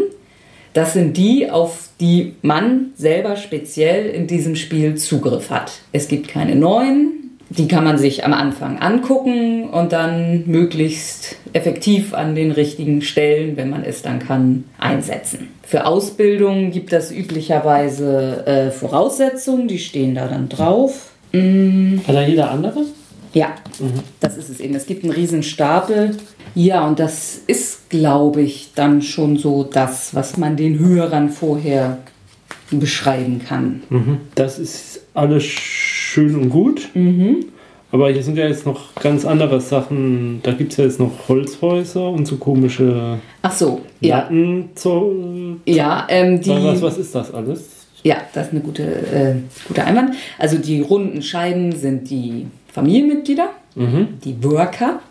Das 0.74 0.94
sind 0.94 1.18
die, 1.18 1.50
auf 1.50 1.90
die 2.00 2.36
man 2.42 2.92
selber 2.96 3.36
speziell 3.36 4.10
in 4.10 4.28
diesem 4.28 4.56
Spiel 4.56 4.96
Zugriff 4.96 5.50
hat. 5.50 5.72
Es 5.92 6.08
gibt 6.08 6.28
keine 6.28 6.56
neuen, 6.56 7.17
die 7.50 7.68
kann 7.68 7.84
man 7.84 7.98
sich 7.98 8.26
am 8.26 8.34
Anfang 8.34 8.80
angucken 8.80 9.70
und 9.70 9.94
dann 9.94 10.44
möglichst 10.48 11.38
effektiv 11.54 12.14
an 12.14 12.36
den 12.36 12.52
richtigen 12.52 13.02
Stellen, 13.02 13.56
wenn 13.56 13.70
man 13.70 13.84
es 13.84 14.02
dann 14.02 14.20
kann, 14.20 14.66
einsetzen. 14.78 15.50
Für 15.64 15.86
Ausbildung 15.86 16.72
gibt 16.72 16.94
es 16.94 17.12
üblicherweise 17.12 18.46
äh, 18.46 18.72
Voraussetzungen, 18.72 19.68
die 19.68 19.80
stehen 19.80 20.16
da 20.16 20.28
dann 20.28 20.50
drauf. 20.50 21.12
Hat 21.34 22.16
da 22.16 22.22
jeder 22.22 22.52
andere? 22.52 22.84
Ja, 23.34 23.54
das 24.20 24.38
ist 24.38 24.50
es 24.50 24.60
eben. 24.60 24.76
Es 24.76 24.86
gibt 24.86 25.04
einen 25.04 25.14
riesen 25.14 25.44
Stapel. 25.44 26.18
Ja, 26.56 26.88
und 26.88 27.00
das 27.00 27.40
ist, 27.46 27.90
glaube 27.90 28.42
ich, 28.42 28.72
dann 28.74 29.02
schon 29.02 29.38
so 29.38 29.64
das, 29.64 30.16
was 30.16 30.38
man 30.38 30.58
den 30.58 30.80
Hörern 30.80 31.30
vorher 31.30 32.00
beschreiben 32.72 33.42
kann. 33.48 33.84
Das 34.36 34.58
ist 34.58 35.02
alles 35.14 35.44
schön 36.18 36.36
und 36.36 36.50
gut. 36.50 36.90
Aber 37.92 38.10
hier 38.10 38.24
sind 38.24 38.40
ja 38.40 38.48
jetzt 38.48 38.66
noch 38.66 38.96
ganz 38.96 39.24
andere 39.24 39.62
Sachen. 39.62 40.40
Da 40.42 40.52
gibt 40.54 40.72
es 40.72 40.78
ja 40.78 40.86
jetzt 40.86 41.00
noch 41.00 41.12
Holzhäuser 41.30 42.10
und 42.10 42.26
so 42.26 42.38
komische 42.38 43.20
Ach 43.44 43.52
so, 43.52 43.82
ja. 44.02 44.28
Zu, 44.74 45.60
Ja, 45.68 46.08
ähm, 46.10 46.42
die, 46.42 46.50
was, 46.50 46.82
was 46.82 46.98
ist 46.98 47.14
das 47.14 47.32
alles? 47.32 47.86
ja, 48.04 48.16
das 48.34 48.48
ist 48.48 48.54
eine 48.54 48.62
gute, 48.62 48.84
äh, 48.84 49.36
guter 49.68 49.86
Einwand. 49.86 50.16
Also 50.40 50.58
die 50.58 50.82
runden 50.82 51.22
Scheiben 51.22 51.72
sind 51.72 52.10
die 52.10 52.48
Familienmitglieder, 52.74 53.50
die 53.76 54.44
Worker. 54.44 55.02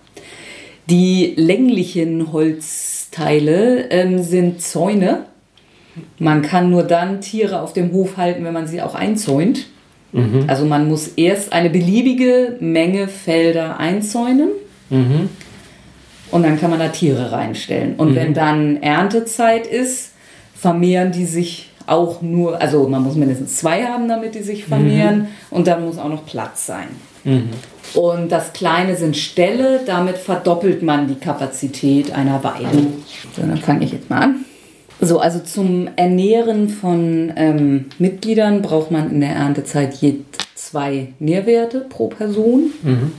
Die 0.91 1.35
länglichen 1.37 2.33
Holzteile 2.33 3.91
ähm, 3.91 4.23
sind 4.25 4.61
Zäune. 4.61 5.27
Man 6.19 6.43
kann 6.43 6.71
nur 6.71 6.83
dann 6.83 7.21
Tiere 7.21 7.61
auf 7.61 7.73
dem 7.73 7.93
Hof 7.93 8.17
halten, 8.17 8.45
wenn 8.45 8.53
man 8.53 8.67
sie 8.67 8.83
auch 8.83 8.97
einzäunt. 8.97 9.67
Also 10.47 10.65
man 10.65 10.89
muss 10.89 11.09
erst 11.17 11.53
eine 11.53 11.69
beliebige 11.69 12.57
Menge 12.61 13.09
Felder 13.09 13.79
einzäunen 13.79 14.49
und 16.31 16.43
dann 16.43 16.59
kann 16.59 16.71
man 16.71 16.79
da 16.79 16.89
Tiere 16.89 17.33
reinstellen. 17.33 17.97
Und 17.97 18.15
wenn 18.15 18.33
dann 18.35 18.83
Erntezeit 18.83 19.67
ist, 19.67 20.13
vermehren 20.55 21.13
die 21.13 21.27
sich 21.27 21.71
auch 21.87 22.23
nur, 22.23 22.61
also 22.61 22.89
man 22.89 23.03
muss 23.03 23.15
mindestens 23.15 23.57
zwei 23.57 23.85
haben, 23.85 24.09
damit 24.09 24.35
die 24.35 24.43
sich 24.43 24.65
vermehren 24.65 25.29
und 25.51 25.67
dann 25.67 25.85
muss 25.85 25.99
auch 25.99 26.09
noch 26.09 26.25
Platz 26.27 26.67
sein. 26.67 26.89
Und 27.95 28.31
das 28.33 28.53
Kleine 28.53 28.97
sind 28.97 29.17
Ställe, 29.17 29.81
damit 29.87 30.17
verdoppelt 30.19 30.83
man 30.83 31.09
die 31.09 31.15
Kapazität 31.17 32.13
einer 32.13 32.43
Weide. 32.43 32.87
So, 33.35 33.43
dann 33.43 33.57
fange 33.59 33.85
ich 33.85 33.93
jetzt 33.93 34.11
mal 34.11 34.21
an. 34.23 34.45
So, 35.01 35.19
also 35.19 35.41
zum 35.41 35.89
Ernähren 35.97 36.69
von 36.71 37.33
ähm, 37.37 37.87
Mitgliedern 37.99 38.63
braucht 38.63 38.91
man 38.91 39.11
in 39.11 39.21
der 39.21 39.35
Erntezeit 39.35 39.95
je 39.95 40.17
zwei 40.55 41.09
Nährwerte 41.19 41.81
pro 41.81 42.09
Person. 42.09 42.73
Mhm. 42.83 43.13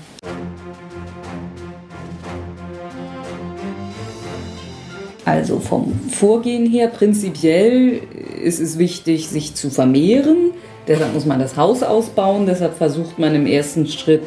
Also 5.23 5.59
vom 5.59 5.93
Vorgehen 6.09 6.65
her, 6.65 6.87
prinzipiell 6.87 7.99
ist 8.41 8.59
es 8.59 8.79
wichtig, 8.79 9.27
sich 9.27 9.53
zu 9.55 9.69
vermehren. 9.69 10.51
Deshalb 10.87 11.13
muss 11.13 11.25
man 11.25 11.39
das 11.39 11.57
Haus 11.57 11.83
ausbauen. 11.83 12.45
Deshalb 12.45 12.75
versucht 12.77 13.19
man 13.19 13.35
im 13.35 13.45
ersten 13.45 13.87
Schritt 13.87 14.23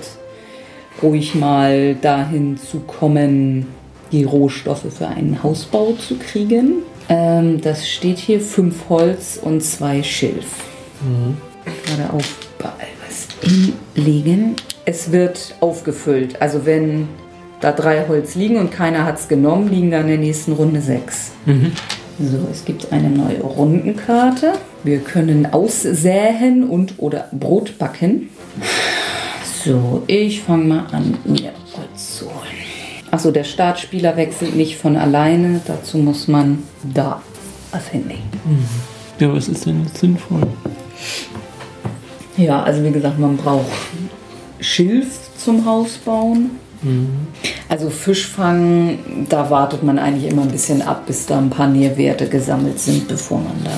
ruhig 1.03 1.35
mal 1.35 1.95
dahin 1.95 2.59
zu 2.59 2.81
kommen, 2.81 3.67
die 4.13 4.25
Rohstoffe 4.25 4.93
für 4.93 5.09
einen 5.09 5.43
Hausbau 5.43 5.95
zu 5.95 6.17
kriegen. 6.17 6.83
Ähm, 7.11 7.61
das 7.61 7.89
steht 7.89 8.19
hier 8.19 8.41
fünf 8.41 8.89
Holz 8.89 9.39
und 9.43 9.63
zwei 9.63 10.03
Schilf. 10.03 10.47
Mhm. 11.03 11.37
Gerade 11.85 12.13
auf 12.13 12.25
überall 12.59 12.87
was 13.07 13.27
hinlegen. 13.43 14.55
Es 14.85 15.13
wird 15.13 15.55
aufgefüllt. 15.61 16.41
Also 16.41 16.65
wenn 16.65 17.09
da 17.61 17.73
drei 17.73 18.07
Holz 18.09 18.37
liegen 18.37 18.57
und 18.57 18.71
keiner 18.71 19.05
hat 19.05 19.19
es 19.19 19.29
genommen, 19.29 19.69
liegen 19.69 19.91
da 19.91 20.01
in 20.01 20.07
der 20.07 20.19
nächsten 20.19 20.53
Runde 20.53 20.81
sechs. 20.81 21.33
Mhm. 21.47 21.73
So, 22.19 22.39
es 22.51 22.65
gibt 22.65 22.93
eine 22.93 23.11
neue 23.11 23.41
Rundenkarte. 23.41 24.53
Wir 24.85 24.99
können 25.01 25.47
aussäen 25.53 26.69
und 26.69 26.95
oder 26.99 27.29
Brot 27.33 27.79
backen. 27.79 28.29
So, 29.65 30.03
ich 30.07 30.43
fange 30.43 30.65
mal 30.65 30.87
an, 30.93 31.17
mir. 31.25 31.53
Achso, 33.11 33.31
der 33.31 33.45
Startspieler 33.45 34.17
wechselt 34.17 34.55
nicht 34.55 34.77
von 34.77 34.97
alleine. 34.97 35.61
Dazu 35.67 35.99
muss 35.99 36.29
man 36.29 36.63
da 36.83 37.21
was 37.73 37.89
hinlegen. 37.89 38.23
Mhm. 38.45 38.67
Ja, 39.19 39.35
was 39.35 39.49
ist 39.49 39.67
denn 39.67 39.85
jetzt 39.85 39.99
sinnvoll? 39.99 40.47
Ja, 42.37 42.63
also 42.63 42.83
wie 42.85 42.91
gesagt, 42.91 43.19
man 43.19 43.37
braucht 43.37 43.67
Schilf 44.61 45.19
zum 45.37 45.65
Haus 45.67 45.99
bauen. 45.99 46.53
Mhm. 46.83 47.09
Also 47.69 47.91
Fischfang, 47.91 48.99
da 49.29 49.51
wartet 49.51 49.83
man 49.83 49.99
eigentlich 49.99 50.31
immer 50.31 50.43
ein 50.43 50.51
bisschen 50.51 50.83
ab, 50.83 51.07
bis 51.07 51.27
da 51.27 51.39
ein 51.39 51.51
paar 51.51 51.69
Nährwerte 51.69 52.27
gesammelt 52.29 52.81
sind, 52.81 53.09
bevor 53.09 53.39
man 53.39 53.63
da. 53.65 53.71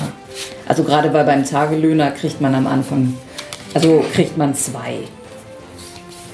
Also 0.67 0.83
gerade 0.83 1.09
bei 1.09 1.23
beim 1.23 1.45
Tagelöhner 1.45 2.11
kriegt 2.11 2.39
man 2.39 2.55
am 2.55 2.65
Anfang, 2.67 3.13
also 3.73 4.03
kriegt 4.13 4.37
man 4.37 4.55
zwei. 4.55 4.99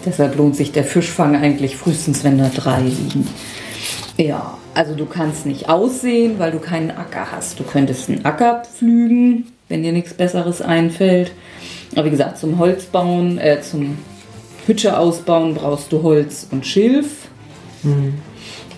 Deshalb 0.05 0.37
lohnt 0.37 0.55
sich 0.55 0.71
der 0.71 0.83
Fischfang 0.83 1.35
eigentlich 1.35 1.77
frühestens, 1.77 2.23
wenn 2.23 2.37
da 2.37 2.49
drei 2.53 2.81
liegen. 2.81 3.27
Ja, 4.17 4.57
also 4.73 4.95
du 4.95 5.05
kannst 5.05 5.45
nicht 5.45 5.69
aussehen, 5.69 6.39
weil 6.39 6.51
du 6.51 6.59
keinen 6.59 6.91
Acker 6.91 7.31
hast. 7.31 7.59
Du 7.59 7.63
könntest 7.63 8.09
einen 8.09 8.25
Acker 8.25 8.63
pflügen, 8.63 9.47
wenn 9.67 9.83
dir 9.83 9.91
nichts 9.91 10.13
Besseres 10.13 10.61
einfällt. 10.61 11.31
Aber 11.95 12.05
wie 12.05 12.11
gesagt, 12.11 12.37
zum 12.37 12.59
Holzbauen, 12.59 13.37
äh, 13.39 13.61
zum 13.61 13.97
Hütte 14.65 14.97
ausbauen 14.97 15.55
brauchst 15.55 15.91
du 15.91 16.03
Holz 16.03 16.47
und 16.51 16.65
Schilf. 16.65 17.27
Mhm. 17.83 18.15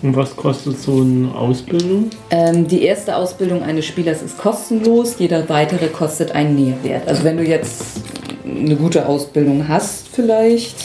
Und 0.02 0.16
was 0.16 0.34
kostet 0.34 0.80
so 0.80 1.00
eine 1.00 1.32
Ausbildung? 1.34 2.10
Ähm, 2.30 2.66
die 2.66 2.82
erste 2.82 3.14
Ausbildung 3.14 3.62
eines 3.62 3.86
Spielers 3.86 4.20
ist 4.20 4.36
kostenlos, 4.36 5.16
jeder 5.18 5.48
weitere 5.48 5.86
kostet 5.86 6.32
einen 6.32 6.56
Nährwert. 6.56 7.06
Also 7.06 7.22
wenn 7.22 7.36
du 7.36 7.44
jetzt 7.44 8.00
eine 8.44 8.74
gute 8.74 9.06
Ausbildung 9.06 9.68
hast 9.68 10.08
vielleicht, 10.08 10.76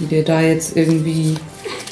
die 0.00 0.06
dir 0.06 0.24
da 0.24 0.40
jetzt 0.40 0.76
irgendwie 0.76 1.34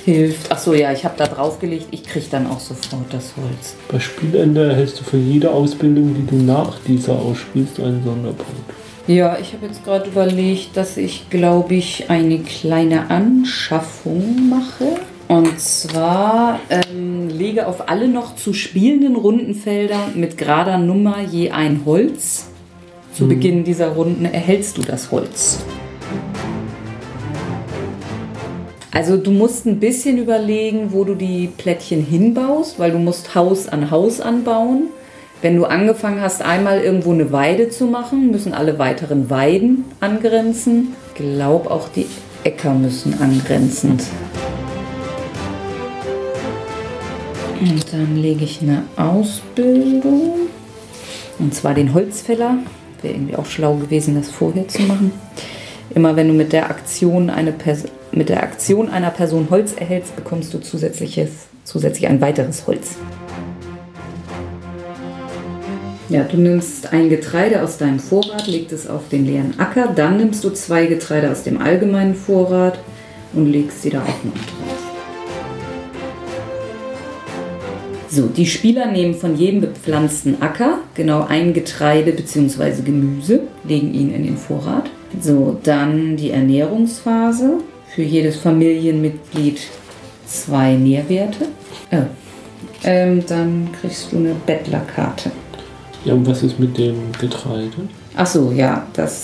hilft. 0.05 0.51
Ach 0.51 0.59
so, 0.59 0.73
ja, 0.73 0.93
ich 0.93 1.05
habe 1.05 1.15
da 1.19 1.27
draufgelegt, 1.27 1.89
ich 1.91 2.05
kriege 2.05 2.27
dann 2.31 2.47
auch 2.47 2.61
sofort 2.61 3.13
das 3.13 3.35
Holz. 3.37 3.77
Bei 3.91 3.99
Spielende 3.99 4.69
erhältst 4.69 5.01
du 5.01 5.05
für 5.05 5.19
jede 5.19 5.51
Ausbildung, 5.51 6.15
die 6.15 6.27
du 6.27 6.43
nach 6.43 6.79
dieser 6.87 7.15
ausspielst, 7.15 7.81
einen 7.81 8.03
Sonderpunkt. 8.05 8.73
Ja, 9.07 9.39
ich 9.41 9.53
habe 9.53 9.67
jetzt 9.67 9.85
gerade 9.85 10.09
überlegt, 10.09 10.77
dass 10.77 10.97
ich, 10.97 11.31
glaube 11.31 11.75
ich, 11.75 12.11
eine 12.11 12.41
kleine 12.41 13.11
Anschaffung 13.11 14.49
mache. 14.49 15.01
Und 15.29 15.59
zwar 15.61 16.61
ähm, 16.71 17.29
lege 17.29 17.67
auf 17.67 17.89
alle 17.89 18.09
noch 18.09 18.37
zu 18.37 18.53
spielenden 18.53 19.17
Rundenfelder 19.17 20.11
mit 20.15 20.39
gerader 20.39 20.79
Nummer 20.79 21.21
je 21.21 21.51
ein 21.51 21.83
Holz. 21.85 22.47
Zu 23.13 23.23
hm. 23.23 23.29
Beginn 23.29 23.65
dieser 23.65 23.89
Runden 23.89 24.25
erhältst 24.25 24.79
du 24.79 24.83
das 24.83 25.11
Holz. 25.11 25.59
Also 28.97 29.19
du 29.19 29.31
musst 29.31 29.67
ein 29.67 29.79
bisschen 29.79 30.17
überlegen, 30.17 30.91
wo 30.91 31.05
du 31.05 31.15
die 31.15 31.49
Plättchen 31.49 32.03
hinbaust, 32.03 32.79
weil 32.79 32.93
du 32.93 32.99
musst 32.99 33.35
Haus 33.35 33.69
an 33.69 33.91
Haus 33.91 34.23
anbauen. 34.23 34.85
Wenn 35.43 35.55
du 35.55 35.67
angefangen 35.67 36.23
hast, 36.23 36.41
einmal 36.41 36.81
irgendwo 36.81 37.13
eine 37.13 37.31
Weide 37.31 37.69
zu 37.69 37.85
machen, 37.85 38.31
müssen 38.31 38.55
alle 38.55 38.79
weiteren 38.79 39.29
Weiden 39.29 39.85
angrenzen. 40.01 40.95
Ich 41.09 41.17
glaube, 41.17 41.71
auch 41.71 41.91
die 41.91 42.07
Äcker 42.43 42.73
müssen 42.73 43.21
angrenzend. 43.21 44.03
Und 47.61 47.93
dann 47.93 48.17
lege 48.17 48.45
ich 48.45 48.63
eine 48.63 48.85
Ausbildung. 48.97 50.49
Und 51.39 51.55
zwar 51.55 51.75
den 51.75 51.93
Holzfäller. 51.93 52.61
Wäre 53.03 53.13
irgendwie 53.13 53.37
auch 53.37 53.45
schlau 53.45 53.75
gewesen, 53.75 54.15
das 54.15 54.31
vorher 54.31 54.67
zu 54.69 54.81
machen. 54.85 55.13
Immer 55.97 56.15
wenn 56.15 56.29
du 56.29 56.35
mit 56.35 56.53
der 56.53 56.69
Aktion, 56.69 57.31
eine 57.31 57.55
mit 58.13 58.29
der 58.29 58.43
Aktion 58.43 58.91
einer 58.91 59.09
Person 59.09 59.49
Holz 59.49 59.73
erhältst, 59.73 60.15
bekommst 60.15 60.53
du 60.53 60.59
zusätzliches, 60.59 61.31
zusätzlich 61.65 62.07
ein 62.07 62.21
weiteres 62.21 62.67
Holz. 62.67 62.97
Ja, 66.11 66.25
du 66.25 66.37
nimmst 66.37 66.93
ein 66.93 67.09
Getreide 67.09 67.63
aus 67.63 67.79
deinem 67.79 67.99
Vorrat, 67.99 68.47
legst 68.47 68.73
es 68.73 68.87
auf 68.87 69.09
den 69.09 69.25
leeren 69.25 69.59
Acker, 69.59 69.91
dann 69.97 70.19
nimmst 70.19 70.45
du 70.45 70.51
zwei 70.51 70.85
Getreide 70.85 71.31
aus 71.31 71.45
dem 71.45 71.63
allgemeinen 71.63 72.15
Vorrat 72.15 72.79
und 73.33 73.47
legst 73.47 73.81
sie 73.81 73.89
da 73.89 74.03
auch 74.03 74.23
noch 74.23 74.35
drauf. 74.35 74.83
So, 78.11 78.27
die 78.27 78.45
Spieler 78.45 78.93
nehmen 78.93 79.15
von 79.15 79.35
jedem 79.35 79.63
bepflanzten 79.63 80.43
Acker 80.43 80.81
genau 80.95 81.25
ein 81.27 81.55
Getreide 81.55 82.13
bzw. 82.13 82.83
Gemüse, 82.85 83.45
legen 83.65 83.95
ihn 83.95 84.13
in 84.13 84.25
den 84.25 84.37
Vorrat. 84.37 84.91
So, 85.21 85.59
dann 85.63 86.17
die 86.17 86.31
Ernährungsphase. 86.31 87.59
Für 87.95 88.03
jedes 88.03 88.37
Familienmitglied 88.37 89.61
zwei 90.27 90.75
Nährwerte. 90.75 91.47
Oh. 91.91 92.03
Ähm, 92.85 93.25
dann 93.27 93.71
kriegst 93.81 94.13
du 94.13 94.19
eine 94.19 94.35
Bettlerkarte. 94.47 95.31
Ja, 96.05 96.15
und 96.15 96.27
was 96.27 96.43
ist 96.43 96.59
mit 96.61 96.77
dem 96.79 97.13
Getreide? 97.19 97.89
Ach 98.17 98.27
so, 98.27 98.53
ja, 98.53 98.87
das. 98.93 99.23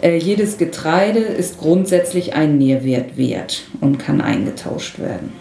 Äh, 0.00 0.16
jedes 0.16 0.58
Getreide 0.58 1.18
ist 1.18 1.58
grundsätzlich 1.58 2.34
ein 2.34 2.56
Nährwert 2.56 3.16
wert 3.16 3.64
und 3.80 3.98
kann 3.98 4.20
eingetauscht 4.20 4.98
werden. 5.00 5.32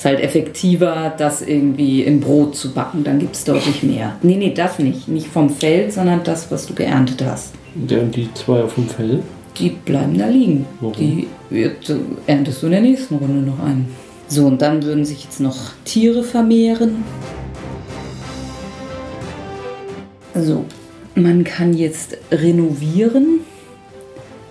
Ist 0.00 0.06
halt 0.06 0.20
effektiver, 0.20 1.12
das 1.18 1.42
irgendwie 1.42 2.00
in 2.00 2.20
Brot 2.20 2.56
zu 2.56 2.72
backen, 2.72 3.04
dann 3.04 3.18
gibt 3.18 3.36
es 3.36 3.44
deutlich 3.44 3.82
mehr. 3.82 4.16
Nee, 4.22 4.36
nee, 4.36 4.54
das 4.54 4.78
nicht. 4.78 5.08
Nicht 5.08 5.26
vom 5.26 5.50
Feld, 5.50 5.92
sondern 5.92 6.24
das, 6.24 6.50
was 6.50 6.64
du 6.64 6.72
geerntet 6.72 7.22
hast. 7.22 7.52
Der 7.74 8.00
und 8.00 8.16
die 8.16 8.32
zwei 8.32 8.62
auf 8.62 8.76
dem 8.76 8.88
Feld? 8.88 9.22
Die 9.58 9.68
bleiben 9.68 10.16
da 10.16 10.26
liegen. 10.26 10.64
Warum? 10.80 10.96
Die 10.96 11.26
wird, 11.50 11.94
erntest 12.26 12.62
du 12.62 12.66
in 12.68 12.72
der 12.72 12.80
nächsten 12.80 13.16
Runde 13.16 13.42
noch 13.42 13.62
ein. 13.62 13.88
So, 14.26 14.46
und 14.46 14.62
dann 14.62 14.82
würden 14.82 15.04
sich 15.04 15.22
jetzt 15.24 15.38
noch 15.38 15.74
Tiere 15.84 16.22
vermehren. 16.22 17.04
So, 20.34 20.64
man 21.14 21.44
kann 21.44 21.74
jetzt 21.74 22.16
renovieren. 22.32 23.40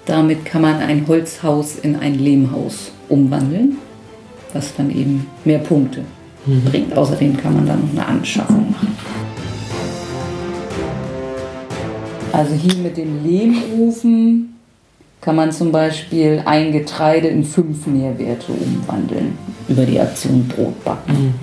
Damit 0.06 0.46
kann 0.46 0.62
man 0.62 0.76
ein 0.76 1.08
Holzhaus 1.08 1.80
in 1.82 1.96
ein 1.96 2.20
Lehmhaus 2.20 2.92
umwandeln, 3.10 3.78
was 4.54 4.76
dann 4.76 4.90
eben 4.90 5.28
mehr 5.46 5.60
Punkte 5.60 6.02
mhm. 6.46 6.64
bringt. 6.66 6.98
Außerdem 6.98 7.38
kann 7.38 7.56
man 7.56 7.68
dann 7.68 7.82
noch 7.82 7.92
eine 7.92 8.06
Anschaffung 8.06 8.72
machen. 8.72 8.98
Also 12.32 12.54
hier 12.54 12.76
mit 12.76 12.98
dem 12.98 13.24
Lehmofen 13.24 14.56
kann 15.22 15.36
man 15.36 15.52
zum 15.52 15.72
Beispiel 15.72 16.42
ein 16.46 16.72
Getreide 16.72 17.28
in 17.28 17.44
fünf 17.44 17.86
Nährwerte 17.88 18.52
umwandeln 18.52 19.38
über 19.68 19.84
die 19.84 20.00
Aktion 20.00 20.48
Brotbacken. 20.48 21.14
Mhm. 21.14 21.34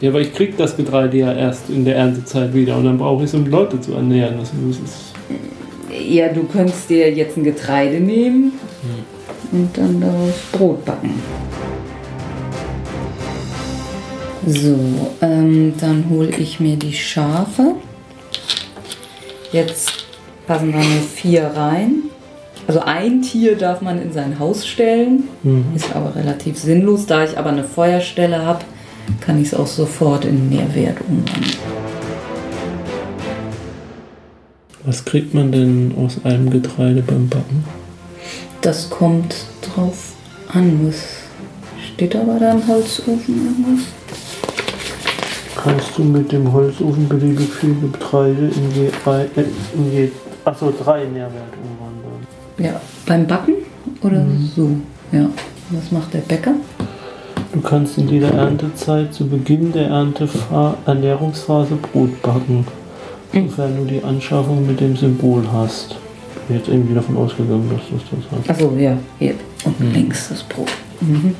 Ja, 0.00 0.08
aber 0.10 0.20
ich 0.20 0.32
krieg 0.32 0.56
das 0.56 0.76
Getreide 0.76 1.18
ja 1.18 1.32
erst 1.32 1.68
in 1.68 1.84
der 1.84 1.96
Erntezeit 1.96 2.54
wieder 2.54 2.76
und 2.78 2.84
dann 2.84 2.96
brauche 2.96 3.22
ich 3.22 3.28
es, 3.28 3.34
um 3.34 3.46
Leute 3.46 3.80
zu 3.80 3.92
ernähren. 3.92 4.38
Das 4.38 4.48
ist 4.48 5.10
ja, 6.08 6.28
du 6.28 6.44
könntest 6.44 6.88
dir 6.88 7.12
jetzt 7.12 7.36
ein 7.36 7.44
Getreide 7.44 8.00
nehmen 8.00 8.52
hm. 9.52 9.60
und 9.60 9.76
dann 9.76 10.00
daraus 10.00 10.34
Brot 10.52 10.84
backen. 10.84 11.10
So, 14.52 14.76
ähm, 15.20 15.74
dann 15.78 16.10
hole 16.10 16.30
ich 16.30 16.58
mir 16.58 16.76
die 16.76 16.92
Schafe. 16.92 17.76
Jetzt 19.52 19.92
passen 20.48 20.72
da 20.72 20.78
nur 20.78 21.02
vier 21.02 21.44
rein. 21.54 22.02
Also 22.66 22.80
ein 22.80 23.22
Tier 23.22 23.56
darf 23.56 23.80
man 23.80 24.02
in 24.02 24.12
sein 24.12 24.40
Haus 24.40 24.66
stellen, 24.66 25.28
mhm. 25.44 25.66
ist 25.76 25.94
aber 25.94 26.16
relativ 26.16 26.58
sinnlos. 26.58 27.06
Da 27.06 27.22
ich 27.22 27.38
aber 27.38 27.50
eine 27.50 27.62
Feuerstelle 27.62 28.44
habe, 28.44 28.64
kann 29.20 29.40
ich 29.40 29.48
es 29.48 29.54
auch 29.54 29.68
sofort 29.68 30.24
in 30.24 30.48
Nährwert 30.48 30.98
umwandeln. 31.08 31.56
Was 34.84 35.04
kriegt 35.04 35.32
man 35.32 35.52
denn 35.52 35.94
aus 35.96 36.24
einem 36.24 36.50
Getreide 36.50 37.02
beim 37.02 37.28
Backen? 37.28 37.64
Das 38.62 38.90
kommt 38.90 39.46
drauf 39.62 40.14
an. 40.52 40.88
Was 40.88 41.04
steht 41.94 42.14
da 42.14 42.24
bei 42.24 42.38
deinem 42.40 42.66
Holzofen 42.66 43.46
irgendwas? 43.46 43.99
Kannst 45.62 45.96
du 45.96 46.04
mit 46.04 46.32
dem 46.32 46.52
Holzofen 46.52 47.08
beliebig 47.08 47.52
viele 47.52 47.74
Getreide 47.74 48.50
in 48.54 48.70
je, 48.74 48.86
äh, 48.86 49.44
in 49.74 49.92
je 49.92 50.10
achso, 50.44 50.72
drei 50.82 51.04
Nährwert 51.04 51.52
umwandeln. 51.62 52.26
Ja, 52.58 52.80
beim 53.06 53.26
Backen 53.26 53.54
oder 54.02 54.24
so? 54.54 54.70
Ja. 55.12 55.28
Was 55.70 55.92
macht 55.92 56.14
der 56.14 56.20
Bäcker? 56.20 56.54
Du 57.52 57.60
kannst 57.60 57.98
in 57.98 58.08
jeder 58.08 58.32
Erntezeit 58.32 59.12
zu 59.12 59.26
Beginn 59.26 59.72
der 59.72 59.88
Erntefa 59.88 60.76
Ernährungsphase 60.86 61.76
Brot 61.76 62.22
backen, 62.22 62.66
sofern 63.32 63.76
du 63.76 63.84
die 63.84 64.02
Anschaffung 64.02 64.66
mit 64.66 64.80
dem 64.80 64.96
Symbol 64.96 65.42
hast. 65.52 65.96
Ich 66.34 66.42
bin 66.42 66.56
jetzt 66.56 66.68
irgendwie 66.68 66.94
davon 66.94 67.16
ausgegangen, 67.16 67.70
dass 67.70 67.88
du 67.88 68.16
das 68.16 68.24
hast. 68.30 68.50
Achso, 68.50 68.72
ja, 68.76 68.96
hier 69.18 69.34
unten 69.64 69.92
links 69.92 70.28
das 70.28 70.42
Brot. 70.44 70.68
Mhm. 71.00 71.34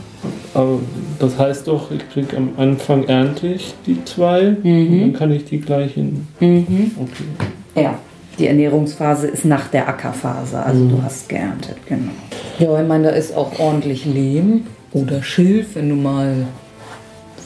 Aber 0.55 0.79
das 1.21 1.39
heißt 1.39 1.69
doch, 1.69 1.91
ich 1.91 2.09
krieg 2.11 2.35
am 2.35 2.55
Anfang 2.57 3.05
ernte 3.05 3.47
ich 3.47 3.75
die 3.87 4.03
zwei 4.05 4.49
und 4.49 5.01
dann 5.01 5.13
kann 5.13 5.31
ich 5.31 5.45
die 5.45 5.61
gleich 5.61 5.97
in. 5.97 6.27
Mhm. 6.41 6.93
Okay. 6.99 7.83
Ja, 7.83 7.99
die 8.39 8.47
Ernährungsphase 8.47 9.27
ist 9.29 9.45
nach 9.45 9.69
der 9.69 9.87
Ackerphase, 9.87 10.63
also 10.63 10.89
du 10.89 11.03
hast 11.03 11.29
geerntet, 11.29 11.77
genau. 11.87 12.11
Ja, 12.59 12.81
ich 12.81 12.89
meine, 12.89 13.05
da 13.05 13.11
ist 13.11 13.37
auch 13.37 13.59
ordentlich 13.59 14.07
Lehm 14.07 14.67
oder 14.93 15.23
Schilf, 15.23 15.75
wenn 15.75 15.91
du 15.91 15.95
mal 15.95 16.47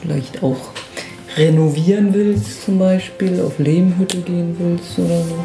vielleicht 0.00 0.42
auch 0.44 0.70
renovieren 1.36 2.14
willst, 2.14 2.64
zum 2.64 2.78
Beispiel, 2.78 3.42
auf 3.44 3.58
Lehmhütte 3.58 4.18
gehen 4.18 4.54
willst 4.56 4.96
oder 5.00 5.20
so. 5.20 5.44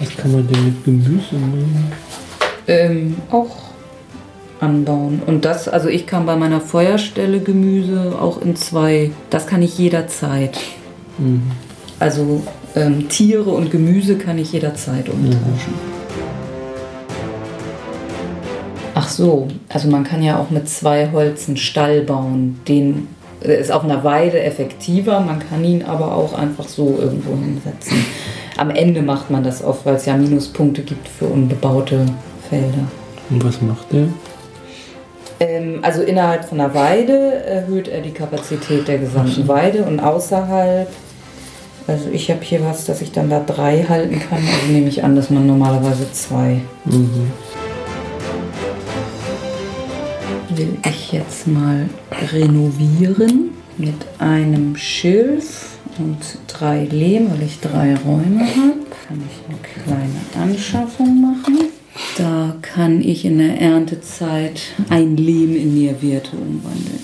Was 0.00 0.16
kann 0.18 0.32
man 0.32 0.46
denn 0.46 0.64
mit 0.66 0.84
Gemüse 0.84 1.34
machen? 1.34 1.92
Ähm, 2.68 3.16
auch 3.30 3.66
anbauen. 4.60 5.22
Und 5.26 5.44
das, 5.44 5.68
also 5.68 5.88
ich 5.88 6.06
kann 6.06 6.26
bei 6.26 6.36
meiner 6.36 6.60
Feuerstelle 6.60 7.40
Gemüse 7.40 8.16
auch 8.20 8.40
in 8.40 8.56
zwei, 8.56 9.10
das 9.30 9.46
kann 9.46 9.62
ich 9.62 9.78
jederzeit. 9.78 10.58
Mhm. 11.18 11.42
Also 11.98 12.42
ähm, 12.74 13.08
Tiere 13.08 13.50
und 13.50 13.70
Gemüse 13.70 14.16
kann 14.16 14.38
ich 14.38 14.52
jederzeit 14.52 15.08
umtauschen. 15.08 15.74
Ach 18.94 19.08
so, 19.08 19.48
also 19.68 19.88
man 19.88 20.04
kann 20.04 20.22
ja 20.22 20.38
auch 20.38 20.50
mit 20.50 20.68
zwei 20.68 21.10
Holz 21.12 21.48
einen 21.48 21.58
Stall 21.58 22.00
bauen. 22.00 22.60
Den 22.66 23.08
der 23.46 23.58
ist 23.58 23.70
auf 23.70 23.84
einer 23.84 24.02
Weide 24.02 24.42
effektiver, 24.42 25.20
man 25.20 25.38
kann 25.38 25.64
ihn 25.64 25.84
aber 25.84 26.14
auch 26.14 26.36
einfach 26.36 26.66
so 26.66 26.98
irgendwo 27.00 27.32
hinsetzen. 27.36 28.04
Am 28.56 28.70
Ende 28.70 29.02
macht 29.02 29.30
man 29.30 29.44
das 29.44 29.62
oft, 29.62 29.84
weil 29.84 29.96
es 29.96 30.06
ja 30.06 30.16
Minuspunkte 30.16 30.82
gibt 30.82 31.06
für 31.06 31.26
unbebaute 31.26 32.06
Felder. 32.48 32.88
Und 33.30 33.44
was 33.44 33.60
macht 33.60 33.92
der? 33.92 34.08
Also 35.86 36.02
innerhalb 36.02 36.44
von 36.46 36.58
einer 36.58 36.74
Weide 36.74 37.44
erhöht 37.44 37.86
er 37.86 38.00
die 38.00 38.10
Kapazität 38.10 38.88
der 38.88 38.98
gesamten 38.98 39.46
Weide 39.46 39.84
und 39.84 40.00
außerhalb, 40.00 40.88
also 41.86 42.08
ich 42.10 42.28
habe 42.28 42.42
hier 42.42 42.60
was, 42.64 42.86
dass 42.86 43.02
ich 43.02 43.12
dann 43.12 43.30
da 43.30 43.38
drei 43.38 43.84
halten 43.84 44.18
kann, 44.18 44.38
also 44.38 44.72
nehme 44.72 44.88
ich 44.88 45.04
an, 45.04 45.14
dass 45.14 45.30
man 45.30 45.46
normalerweise 45.46 46.10
zwei. 46.10 46.60
Mhm. 46.86 47.30
Will 50.56 50.76
ich 50.90 51.12
jetzt 51.12 51.46
mal 51.46 51.88
renovieren 52.32 53.50
mit 53.78 53.94
einem 54.18 54.74
Schilf 54.74 55.68
und 56.00 56.18
drei 56.48 56.82
Lehm, 56.90 57.30
weil 57.30 57.42
ich 57.46 57.60
drei 57.60 57.94
Räume 58.04 58.40
habe. 58.40 58.86
Kann 59.06 59.22
ich 59.22 59.38
eine 59.48 59.58
kleine 59.84 60.50
Anschaffung 60.50 61.20
machen. 61.20 61.75
Da 62.16 62.56
kann 62.62 63.02
ich 63.02 63.26
in 63.26 63.36
der 63.38 63.60
Erntezeit 63.60 64.60
ein 64.88 65.18
Lehm 65.18 65.54
in 65.54 65.74
Nährwerte 65.74 66.34
umwandeln. 66.34 67.00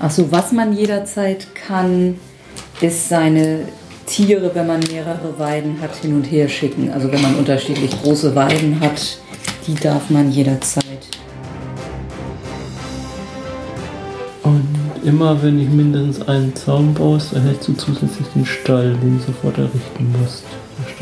Achso, 0.00 0.32
was 0.32 0.50
man 0.50 0.76
jederzeit 0.76 1.54
kann, 1.54 2.18
ist 2.80 3.08
seine 3.08 3.60
Tiere, 4.06 4.50
wenn 4.54 4.66
man 4.66 4.80
mehrere 4.90 5.38
Weiden 5.38 5.80
hat, 5.80 5.94
hin 5.94 6.16
und 6.16 6.24
her 6.24 6.48
schicken. 6.48 6.90
Also 6.90 7.12
wenn 7.12 7.22
man 7.22 7.36
unterschiedlich 7.36 7.92
große 8.02 8.34
Weiden 8.34 8.80
hat, 8.80 9.18
die 9.68 9.74
darf 9.74 10.10
man 10.10 10.32
jederzeit. 10.32 10.82
Und 14.42 14.66
immer 15.04 15.40
wenn 15.40 15.60
ich 15.60 15.68
mindestens 15.68 16.26
einen 16.26 16.56
Zaun 16.56 16.92
baust, 16.92 17.34
erhältst 17.34 17.68
du 17.68 17.74
zusätzlich 17.74 18.26
den 18.34 18.44
Stall, 18.44 18.96
den 19.00 19.18
du 19.18 19.24
sofort 19.24 19.58
errichten 19.58 20.12
musst. 20.20 20.42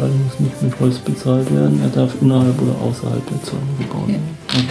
Der 0.01 0.07
Stall 0.07 0.19
muss 0.25 0.41
nicht 0.41 0.63
mit 0.63 0.81
Holz 0.81 0.99
bezahlt 0.99 1.55
werden, 1.55 1.79
er 1.83 1.89
darf 1.91 2.15
innerhalb 2.23 2.55
oder 2.63 2.73
außerhalb 2.81 3.23
der 3.29 3.43
Zäune 3.43 3.61
gebaut 3.79 4.09
Ja. 4.09 4.15
werden. 4.15 4.39
Okay. 4.49 4.65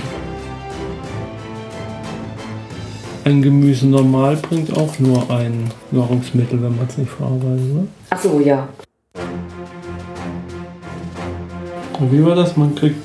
Ein 3.25 3.41
Gemüse 3.43 3.85
normal 3.87 4.37
bringt 4.37 4.75
auch 4.75 4.97
nur 4.97 5.29
ein 5.29 5.69
Nahrungsmittel, 5.91 6.59
wenn 6.63 6.75
man 6.75 6.87
es 6.89 6.97
nicht 6.97 7.11
verarbeitet, 7.11 7.61
oder? 7.75 7.83
Achso, 8.09 8.39
ja. 8.39 8.67
Und 11.99 12.11
wie 12.11 12.25
war 12.25 12.33
das? 12.35 12.57
Man 12.57 12.73
kriegt 12.73 12.95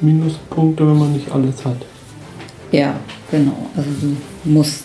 Minuspunkte, 0.00 0.86
wenn 0.88 0.98
man 0.98 1.12
nicht 1.12 1.30
alles 1.30 1.62
hat. 1.66 1.76
Ja, 2.72 2.94
genau. 3.30 3.68
Also 3.76 3.90
du 4.00 4.16
musst 4.50 4.84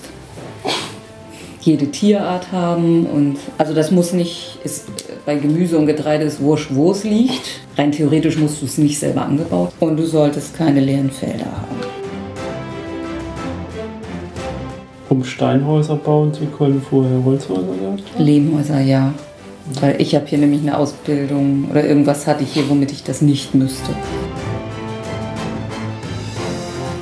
jede 1.61 1.87
Tierart 1.91 2.51
haben 2.51 3.05
und 3.05 3.37
also 3.57 3.73
das 3.73 3.91
muss 3.91 4.13
nicht, 4.13 4.57
ist, 4.63 4.87
bei 5.25 5.35
Gemüse 5.35 5.77
und 5.77 5.85
Getreide 5.85 6.25
ist 6.25 6.41
wurscht, 6.41 6.69
wo 6.71 6.91
es 6.91 7.03
liegt. 7.03 7.61
Rein 7.77 7.91
theoretisch 7.91 8.37
musst 8.37 8.61
du 8.61 8.65
es 8.65 8.77
nicht 8.77 8.99
selber 8.99 9.21
angebaut 9.21 9.71
und 9.79 9.97
du 9.97 10.05
solltest 10.05 10.57
keine 10.57 10.79
leeren 10.79 11.11
Felder 11.11 11.45
haben. 11.45 12.01
Um 15.09 15.23
Steinhäuser 15.23 15.97
bauen 15.97 16.33
zu 16.33 16.45
können, 16.45 16.81
vorher 16.81 17.23
Holzhäuser 17.23 17.75
gehabt? 17.79 18.03
Lehmhäuser, 18.17 18.79
ja. 18.79 19.13
Weil 19.79 20.01
ich 20.01 20.15
habe 20.15 20.25
hier 20.25 20.39
nämlich 20.39 20.61
eine 20.61 20.77
Ausbildung 20.77 21.67
oder 21.69 21.85
irgendwas 21.85 22.25
hatte 22.25 22.43
ich 22.43 22.53
hier, 22.53 22.67
womit 22.69 22.91
ich 22.91 23.03
das 23.03 23.21
nicht 23.21 23.53
müsste. 23.53 23.91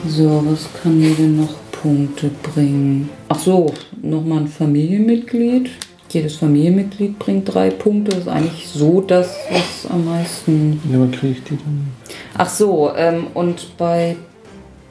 So, 0.08 0.43
was 0.45 0.67
kann 0.82 1.00
mir 1.00 1.13
denn 1.13 1.38
noch 1.38 1.54
Punkte 1.72 2.30
bringen? 2.54 3.10
Ach 3.30 3.39
so, 3.39 3.72
nochmal 4.01 4.39
ein 4.39 4.47
Familienmitglied. 4.47 5.69
Jedes 6.09 6.38
Familienmitglied 6.38 7.19
bringt 7.19 7.53
drei 7.53 7.69
Punkte. 7.69 8.12
Das 8.12 8.21
ist 8.21 8.27
eigentlich 8.27 8.67
so 8.67 9.01
das, 9.01 9.35
was 9.51 9.91
am 9.91 10.05
meisten 10.05 10.81
Ja, 10.91 10.97
aber 10.97 11.12
kriege 11.12 11.33
ich 11.33 11.43
die 11.43 11.57
dann? 11.57 11.88
Ach 12.35 12.49
so, 12.49 12.91
ähm, 12.95 13.27
und 13.33 13.77
bei 13.77 14.15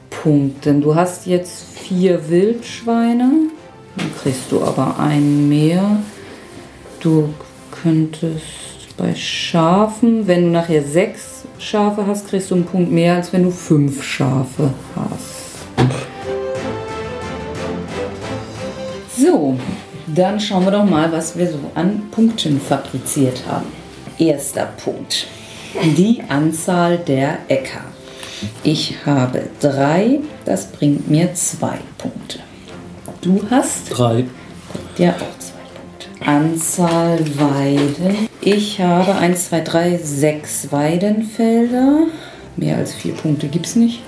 Punkten. 0.09 0.81
Du 0.81 0.95
hast 0.95 1.27
jetzt 1.27 1.77
vier 1.77 2.29
Wildschweine. 2.29 3.31
Dann 3.97 4.15
kriegst 4.21 4.51
du 4.51 4.61
aber 4.63 4.99
einen 4.99 5.49
mehr. 5.49 5.99
Du 6.99 7.29
könntest 7.71 8.95
bei 8.97 9.15
Schafen, 9.15 10.27
wenn 10.27 10.43
du 10.43 10.49
nachher 10.51 10.83
sechs 10.83 11.45
Schafe 11.57 12.05
hast, 12.05 12.27
kriegst 12.27 12.51
du 12.51 12.55
einen 12.55 12.65
Punkt 12.65 12.91
mehr, 12.91 13.15
als 13.15 13.31
wenn 13.33 13.43
du 13.43 13.51
fünf 13.51 14.03
Schafe 14.03 14.73
hast. 14.95 15.38
So, 19.21 19.57
dann 20.07 20.39
schauen 20.39 20.65
wir 20.65 20.71
doch 20.71 20.85
mal, 20.85 21.11
was 21.11 21.37
wir 21.37 21.47
so 21.47 21.59
an 21.75 22.03
Punkten 22.11 22.59
fabriziert 22.61 23.43
haben. 23.47 23.65
Erster 24.17 24.69
Punkt. 24.83 25.27
Die 25.97 26.21
Anzahl 26.29 26.97
der 26.97 27.39
Äcker. 27.47 27.81
Ich 28.63 28.95
habe 29.05 29.43
drei, 29.59 30.19
das 30.45 30.67
bringt 30.67 31.09
mir 31.09 31.33
zwei 31.33 31.79
Punkte. 31.97 32.39
Du 33.21 33.41
hast 33.49 33.89
Drei. 33.89 34.25
ja 34.97 35.11
auch 35.11 35.37
zwei 35.39 35.59
Punkte. 35.75 36.25
Anzahl 36.25 37.19
Weiden. 37.37 38.29
Ich 38.39 38.79
habe 38.79 39.15
1, 39.15 39.49
2, 39.49 39.59
3, 39.61 39.97
6 39.97 40.71
Weidenfelder. 40.71 42.07
Mehr 42.55 42.77
als 42.77 42.93
vier 42.93 43.13
Punkte 43.13 43.47
gibt 43.47 43.65
es 43.65 43.75
nicht. 43.75 44.01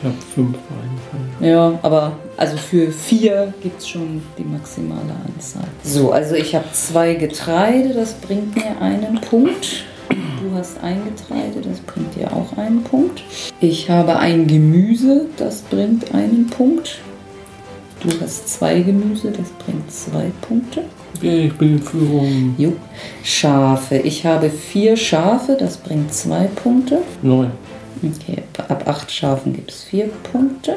Ich 0.00 0.06
habe 0.06 0.16
fünf 0.34 0.56
Weine. 1.40 1.50
Ja, 1.50 1.78
aber 1.82 2.12
also 2.38 2.56
für 2.56 2.90
vier 2.90 3.52
gibt 3.62 3.80
es 3.80 3.88
schon 3.88 4.22
die 4.38 4.44
maximale 4.44 5.14
Anzahl. 5.26 5.64
So, 5.84 6.10
also 6.10 6.36
ich 6.36 6.54
habe 6.54 6.64
zwei 6.72 7.14
Getreide, 7.14 7.92
das 7.92 8.14
bringt 8.14 8.54
mir 8.56 8.80
einen 8.80 9.20
Punkt. 9.20 9.84
Du 10.08 10.56
hast 10.56 10.82
ein 10.82 11.02
Getreide, 11.04 11.60
das 11.60 11.80
bringt 11.80 12.16
dir 12.16 12.32
auch 12.32 12.56
einen 12.56 12.82
Punkt. 12.82 13.22
Ich 13.60 13.90
habe 13.90 14.18
ein 14.18 14.46
Gemüse, 14.46 15.26
das 15.36 15.60
bringt 15.60 16.14
einen 16.14 16.46
Punkt. 16.46 16.98
Du 18.02 18.08
hast 18.22 18.48
zwei 18.48 18.80
Gemüse, 18.80 19.30
das 19.30 19.50
bringt 19.64 19.92
zwei 19.92 20.30
Punkte. 20.40 20.84
Okay, 21.18 21.48
ich 21.48 21.58
bin 21.58 21.72
in 21.72 21.82
Führung 21.82 22.54
Jo. 22.56 22.72
Schafe. 23.22 23.98
Ich 23.98 24.24
habe 24.24 24.48
vier 24.48 24.96
Schafe, 24.96 25.58
das 25.60 25.76
bringt 25.76 26.14
zwei 26.14 26.46
Punkte. 26.46 27.02
neun. 27.20 27.50
Okay, 28.02 28.42
ab 28.68 28.84
acht 28.86 29.10
Schafen 29.10 29.52
gibt 29.52 29.70
es 29.70 29.84
vier 29.84 30.08
Punkte. 30.32 30.76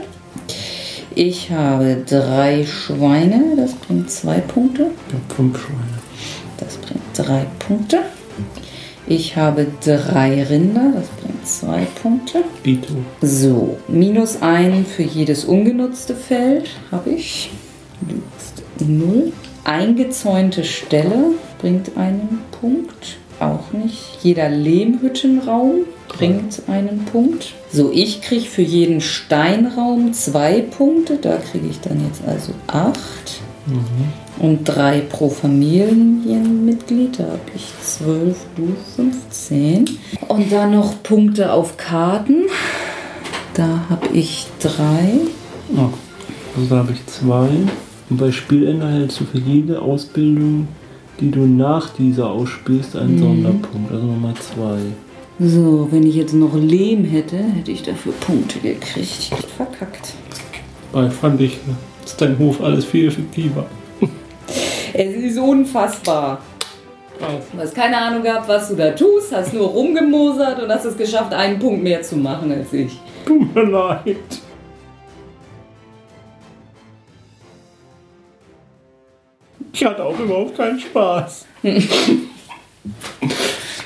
Ich 1.16 1.52
habe 1.52 2.04
drei 2.06 2.66
Schweine, 2.66 3.56
das 3.56 3.74
bringt 3.74 4.10
zwei 4.10 4.40
Punkte. 4.40 4.92
Ich 5.08 5.14
habe 5.14 5.34
fünf 5.36 5.62
Schweine. 5.62 6.00
Das 6.58 6.76
bringt 6.78 7.04
drei 7.16 7.46
Punkte. 7.60 8.00
Ich 9.06 9.36
habe 9.36 9.68
drei 9.84 10.44
Rinder, 10.44 10.94
das 10.96 11.08
bringt 11.22 11.48
zwei 11.48 11.86
Punkte. 12.02 12.44
Dito. 12.66 12.94
So, 13.22 13.78
minus 13.88 14.42
ein 14.42 14.86
für 14.86 15.04
jedes 15.04 15.46
ungenutzte 15.46 16.16
Feld 16.16 16.70
habe 16.92 17.12
ich. 17.12 17.52
Du 18.02 18.16
hast 18.36 18.64
null. 18.80 19.32
Eingezäunte 19.66 20.64
Stelle 20.64 21.36
bringt 21.60 21.96
einen 21.96 22.40
Punkt. 22.60 23.18
Auch 23.40 23.72
nicht. 23.72 24.18
Jeder 24.24 24.50
Lehmhüttenraum 24.50 25.86
bringt 26.17 26.62
einen 26.67 27.06
Punkt. 27.06 27.54
So, 27.71 27.91
ich 27.91 28.21
kriege 28.21 28.45
für 28.45 28.62
jeden 28.62 29.02
Steinraum 29.02 30.13
zwei 30.13 30.62
Punkte. 30.62 31.17
Da 31.17 31.38
kriege 31.38 31.67
ich 31.69 31.80
dann 31.82 32.04
jetzt 32.06 32.21
also 32.26 32.54
acht. 32.67 33.41
Und 34.39 34.65
drei 34.65 35.02
pro 35.02 35.30
Familienmitglied. 35.30 37.19
Da 37.19 37.23
habe 37.23 37.41
ich 37.56 37.67
zwölf, 37.82 38.38
du 38.56 38.76
15. 38.95 39.86
Und 40.28 40.52
dann 40.52 40.71
noch 40.71 41.02
Punkte 41.04 41.52
auf 41.52 41.78
Karten. 41.78 42.43
Da 43.54 43.82
habe 43.89 44.08
ich 44.13 44.47
drei. 44.60 45.19
Oh, 45.76 45.89
also 46.56 46.69
da 46.69 46.76
habe 46.78 46.93
ich 46.93 47.06
zwei. 47.06 47.49
Und 48.10 48.17
bei 48.17 48.32
Spielende 48.32 48.86
erhältst 48.86 49.19
du 49.19 49.26
für 49.26 49.39
jede 49.39 49.82
Ausbildung, 49.82 50.67
die 51.19 51.32
du 51.32 51.45
nach 51.45 51.89
dieser 51.89 52.30
ausspielst, 52.30 52.95
einen 52.95 53.19
Sonderpunkt. 53.19 53.91
Also 53.91 54.06
nochmal 54.06 54.34
zwei. 54.36 54.80
So, 55.39 55.88
wenn 55.91 56.04
ich 56.04 56.15
jetzt 56.15 56.34
noch 56.34 56.54
Lehm 56.54 57.06
hätte, 57.06 57.38
hätte 57.38 57.72
ich 57.72 57.82
dafür 57.82 58.13
Punkte 58.13 58.60
gekriegt. 58.60 59.32
Echt 59.32 59.34
verkackt. 59.58 60.13
Weil 60.91 61.10
fand 61.10 61.41
ich, 61.41 61.60
ist 62.06 62.22
dein 62.22 62.38
Hof 62.38 62.62
alles 62.62 62.86
viel 62.86 63.08
effektiver. 63.08 63.65
Es 64.96 65.15
ist 65.15 65.39
unfassbar. 65.39 66.39
Du 67.19 67.58
hast 67.58 67.74
keine 67.74 67.98
Ahnung 67.98 68.22
gehabt, 68.22 68.48
was 68.48 68.69
du 68.69 68.76
da 68.76 68.91
tust, 68.91 69.34
hast 69.36 69.52
nur 69.52 69.65
rumgemosert 69.67 70.62
und 70.62 70.69
hast 70.69 70.86
es 70.86 70.96
geschafft, 70.96 71.34
einen 71.34 71.58
Punkt 71.58 71.82
mehr 71.82 72.04
zu 72.04 72.15
machen 72.17 72.52
als 72.52 72.72
ich. 72.74 73.00
Tut 73.26 73.56
mir 73.56 73.63
leid. 73.63 74.17
Ich 79.72 79.84
hatte 79.84 80.04
auch 80.04 80.19
überhaupt 80.19 80.56
keinen 80.56 80.80
Spaß. 80.80 81.48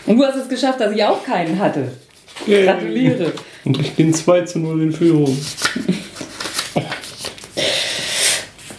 Und 0.08 0.18
du 0.18 0.26
hast 0.26 0.38
es 0.38 0.50
geschafft, 0.50 0.80
dass 0.80 0.96
ich 0.96 1.04
auch 1.04 1.24
keinen 1.24 1.60
hatte. 1.60 1.92
Gratuliere. 2.46 3.34
Und 3.66 3.80
ich 3.80 3.94
bin 3.94 4.14
2 4.14 4.42
zu 4.42 4.60
0 4.60 4.82
in 4.84 4.92
Führung. 4.92 5.38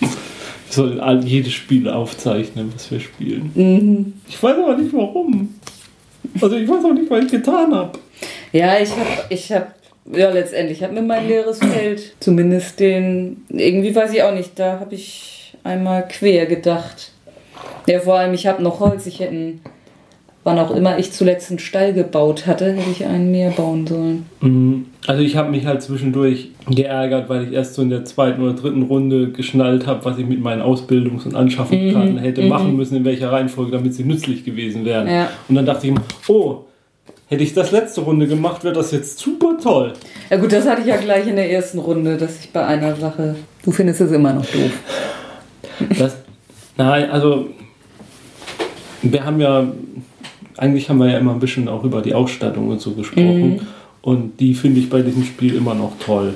Wir 0.00 0.08
sollen 0.70 1.26
jedes 1.26 1.52
Spiel 1.52 1.88
aufzeichnen, 1.88 2.72
was 2.74 2.90
wir 2.90 3.00
spielen. 3.00 4.20
Ich 4.28 4.42
weiß 4.42 4.56
aber 4.56 4.76
nicht 4.76 4.92
warum. 4.94 5.54
Also 6.40 6.56
ich 6.56 6.68
weiß 6.68 6.84
auch 6.84 6.94
nicht, 6.94 7.10
was 7.10 7.24
ich 7.24 7.30
getan 7.30 7.74
habe. 7.74 7.98
Ja, 8.52 8.78
ich 8.78 8.90
habe, 8.90 9.08
ich 9.28 9.52
habe, 9.52 9.66
ja, 10.12 10.30
letztendlich 10.30 10.82
hat 10.82 10.92
mir 10.92 11.02
mein 11.02 11.26
leeres 11.26 11.58
Feld, 11.58 12.14
zumindest 12.20 12.80
den, 12.80 13.44
irgendwie 13.48 13.94
weiß 13.94 14.12
ich 14.12 14.22
auch 14.22 14.32
nicht, 14.32 14.58
da 14.58 14.80
habe 14.80 14.94
ich 14.94 15.56
einmal 15.64 16.06
quer 16.08 16.46
gedacht. 16.46 17.12
Ja, 17.86 18.00
vor 18.00 18.14
allem, 18.14 18.32
ich 18.34 18.46
habe 18.46 18.62
noch 18.62 18.80
Holz, 18.80 19.06
ich 19.06 19.20
hätte, 19.20 19.54
wann 20.44 20.58
auch 20.58 20.74
immer 20.74 20.98
ich 20.98 21.12
zuletzt 21.12 21.50
einen 21.50 21.58
Stall 21.58 21.92
gebaut 21.92 22.46
hatte, 22.46 22.72
hätte 22.72 22.90
ich 22.90 23.04
einen 23.04 23.30
mehr 23.30 23.50
bauen 23.50 23.86
sollen. 23.86 24.26
Mhm. 24.40 24.86
Also 25.06 25.22
ich 25.22 25.36
habe 25.36 25.50
mich 25.50 25.66
halt 25.66 25.82
zwischendurch 25.82 26.50
geärgert, 26.68 27.28
weil 27.28 27.44
ich 27.44 27.52
erst 27.52 27.74
so 27.74 27.82
in 27.82 27.90
der 27.90 28.04
zweiten 28.04 28.42
oder 28.42 28.54
dritten 28.54 28.82
Runde 28.82 29.30
geschnallt 29.30 29.86
habe, 29.86 30.04
was 30.04 30.18
ich 30.18 30.26
mit 30.26 30.40
meinen 30.40 30.62
Ausbildungs- 30.62 31.26
und 31.26 31.34
Anschaffungskarten 31.34 32.14
Mhm, 32.14 32.18
hätte 32.18 32.42
mhm. 32.42 32.48
machen 32.48 32.76
müssen, 32.76 32.96
in 32.96 33.04
welcher 33.04 33.32
Reihenfolge, 33.32 33.72
damit 33.72 33.94
sie 33.94 34.04
nützlich 34.04 34.44
gewesen 34.44 34.84
wären. 34.84 35.06
Ja. 35.08 35.30
Und 35.48 35.54
dann 35.54 35.66
dachte 35.66 35.86
ich 35.86 35.92
mir, 35.92 36.00
oh, 36.28 36.64
hätte 37.28 37.42
ich 37.42 37.52
das 37.54 37.70
letzte 37.70 38.02
Runde 38.02 38.26
gemacht, 38.26 38.64
wäre 38.64 38.74
das 38.74 38.90
jetzt 38.92 39.18
super 39.18 39.56
toll. 39.62 39.92
Ja 40.30 40.36
gut, 40.38 40.52
das 40.52 40.66
hatte 40.66 40.80
ich 40.82 40.86
ja 40.86 40.96
gleich 40.96 41.26
in 41.26 41.36
der 41.36 41.50
ersten 41.50 41.78
Runde, 41.78 42.16
dass 42.16 42.40
ich 42.40 42.50
bei 42.50 42.64
einer 42.64 42.96
Sache, 42.96 43.36
du 43.64 43.70
findest 43.70 44.00
es 44.00 44.12
immer 44.12 44.32
noch 44.32 44.46
doof. 44.46 44.72
Das, 45.98 46.16
nein, 46.76 47.10
also 47.10 47.48
wir 49.02 49.24
haben 49.24 49.40
ja, 49.40 49.66
eigentlich 50.58 50.88
haben 50.90 50.98
wir 50.98 51.10
ja 51.10 51.18
immer 51.18 51.32
ein 51.32 51.40
bisschen 51.40 51.68
auch 51.68 51.84
über 51.84 52.02
die 52.02 52.14
Ausstattung 52.14 52.68
und 52.68 52.80
so 52.80 52.92
gesprochen. 52.92 53.60
Und 54.02 54.40
die 54.40 54.54
finde 54.54 54.80
ich 54.80 54.90
bei 54.90 55.02
diesem 55.02 55.24
Spiel 55.24 55.54
immer 55.54 55.74
noch 55.74 55.92
toll. 55.98 56.34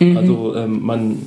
Also 0.00 0.54
ähm, 0.56 0.82
man, 0.82 1.18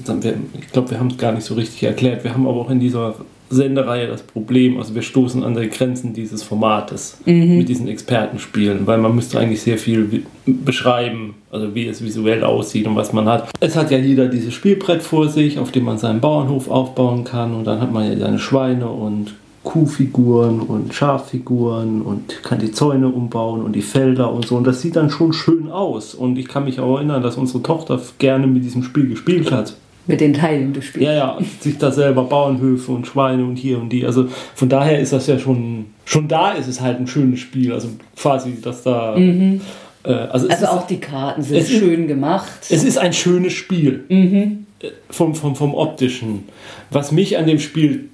ich 0.59 0.71
glaube, 0.71 0.91
wir 0.91 0.99
haben 0.99 1.07
es 1.07 1.17
gar 1.17 1.31
nicht 1.31 1.45
so 1.45 1.55
richtig 1.55 1.83
erklärt. 1.83 2.23
Wir 2.23 2.33
haben 2.33 2.45
aber 2.45 2.59
auch 2.59 2.69
in 2.69 2.79
dieser 2.79 3.15
Sendereihe 3.49 4.07
das 4.07 4.23
Problem, 4.23 4.77
also 4.77 4.93
wir 4.93 5.01
stoßen 5.01 5.41
an 5.43 5.55
die 5.55 5.69
Grenzen 5.69 6.13
dieses 6.13 6.43
Formates 6.43 7.19
mit 7.25 7.69
diesen 7.69 7.87
Expertenspielen, 7.87 8.85
weil 8.85 8.97
man 8.97 9.15
müsste 9.15 9.39
eigentlich 9.39 9.61
sehr 9.61 9.77
viel 9.77 10.23
beschreiben, 10.45 11.35
also 11.49 11.73
wie 11.73 11.87
es 11.87 12.03
visuell 12.03 12.43
aussieht 12.43 12.87
und 12.87 12.97
was 12.97 13.13
man 13.13 13.27
hat. 13.27 13.49
Es 13.61 13.77
hat 13.77 13.89
ja 13.89 13.97
jeder 13.97 14.27
dieses 14.27 14.53
Spielbrett 14.53 15.01
vor 15.01 15.29
sich, 15.29 15.59
auf 15.59 15.71
dem 15.71 15.85
man 15.85 15.97
seinen 15.97 16.19
Bauernhof 16.19 16.69
aufbauen 16.69 17.23
kann 17.23 17.53
und 17.53 17.65
dann 17.65 17.79
hat 17.79 17.91
man 17.93 18.11
ja 18.11 18.17
seine 18.19 18.39
Schweine 18.39 18.89
und 18.89 19.33
Kuhfiguren 19.67 20.61
und 20.61 20.93
Schaffiguren 20.93 22.01
und 22.01 22.41
kann 22.41 22.59
die 22.59 22.71
Zäune 22.71 23.09
umbauen 23.09 23.61
und 23.61 23.73
die 23.75 23.81
Felder 23.81 24.31
und 24.31 24.45
so. 24.47 24.55
Und 24.55 24.65
das 24.65 24.81
sieht 24.81 24.95
dann 24.95 25.09
schon 25.09 25.33
schön 25.33 25.69
aus. 25.69 26.15
Und 26.15 26.37
ich 26.37 26.47
kann 26.47 26.63
mich 26.63 26.79
auch 26.79 26.95
erinnern, 26.95 27.21
dass 27.21 27.35
unsere 27.35 27.61
Tochter 27.61 27.99
gerne 28.17 28.47
mit 28.47 28.63
diesem 28.63 28.81
Spiel 28.83 29.09
gespielt 29.09 29.51
hat. 29.51 29.75
Mit 30.07 30.21
den 30.21 30.33
Teilen 30.33 30.71
des 30.71 30.85
Spiels. 30.85 31.05
Ja, 31.05 31.13
ja, 31.13 31.37
sich 31.59 31.77
da 31.77 31.91
selber 31.91 32.23
Bauernhöfe 32.23 32.93
und 32.93 33.07
Schweine 33.07 33.43
und 33.43 33.57
hier 33.57 33.77
und 33.77 33.89
die. 33.89 34.05
Also 34.05 34.27
von 34.55 34.69
daher 34.69 34.99
ist 35.01 35.11
das 35.11 35.27
ja 35.27 35.37
schon, 35.37 35.87
schon 36.05 36.29
da 36.29 36.51
ist 36.53 36.67
es 36.69 36.79
halt 36.79 36.97
ein 37.01 37.07
schönes 37.07 37.41
Spiel. 37.41 37.73
Also 37.73 37.89
quasi, 38.15 38.61
dass 38.61 38.83
da. 38.83 39.17
Äh, 39.17 39.59
also 40.05 40.47
Also 40.47 40.47
ist, 40.47 40.65
auch 40.69 40.87
die 40.87 40.97
Karten 41.01 41.41
sind 41.41 41.57
es 41.57 41.69
ist- 41.69 41.79
schön 41.79 42.07
gemacht. 42.07 42.47
es 42.69 42.85
ist 42.85 42.97
ein 42.97 43.11
schönes 43.11 43.51
Spiel. 43.51 44.05
Äh, 44.09 44.87
Vom, 45.09 45.35
vom, 45.35 45.55
vom 45.57 45.73
optischen. 45.75 46.43
Was 46.89 47.11
mich 47.11 47.37
an 47.37 47.45
dem 47.45 47.59
Spiel, 47.59 48.07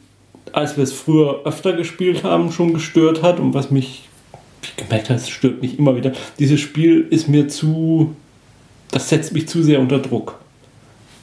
als 0.51 0.77
wir 0.77 0.83
es 0.83 0.93
früher 0.93 1.41
öfter 1.45 1.73
gespielt 1.73 2.23
haben, 2.23 2.51
schon 2.51 2.73
gestört 2.73 3.23
hat 3.23 3.39
und 3.39 3.53
was 3.53 3.71
mich 3.71 4.09
ich 4.63 4.75
gemerkt 4.75 5.09
habe, 5.09 5.19
es 5.19 5.29
stört 5.29 5.61
mich 5.61 5.77
immer 5.77 5.95
wieder. 5.95 6.13
Dieses 6.39 6.59
Spiel 6.59 7.05
ist 7.09 7.27
mir 7.27 7.47
zu. 7.47 8.15
Das 8.91 9.09
setzt 9.09 9.33
mich 9.33 9.47
zu 9.47 9.63
sehr 9.63 9.79
unter 9.79 9.99
Druck. 9.99 10.39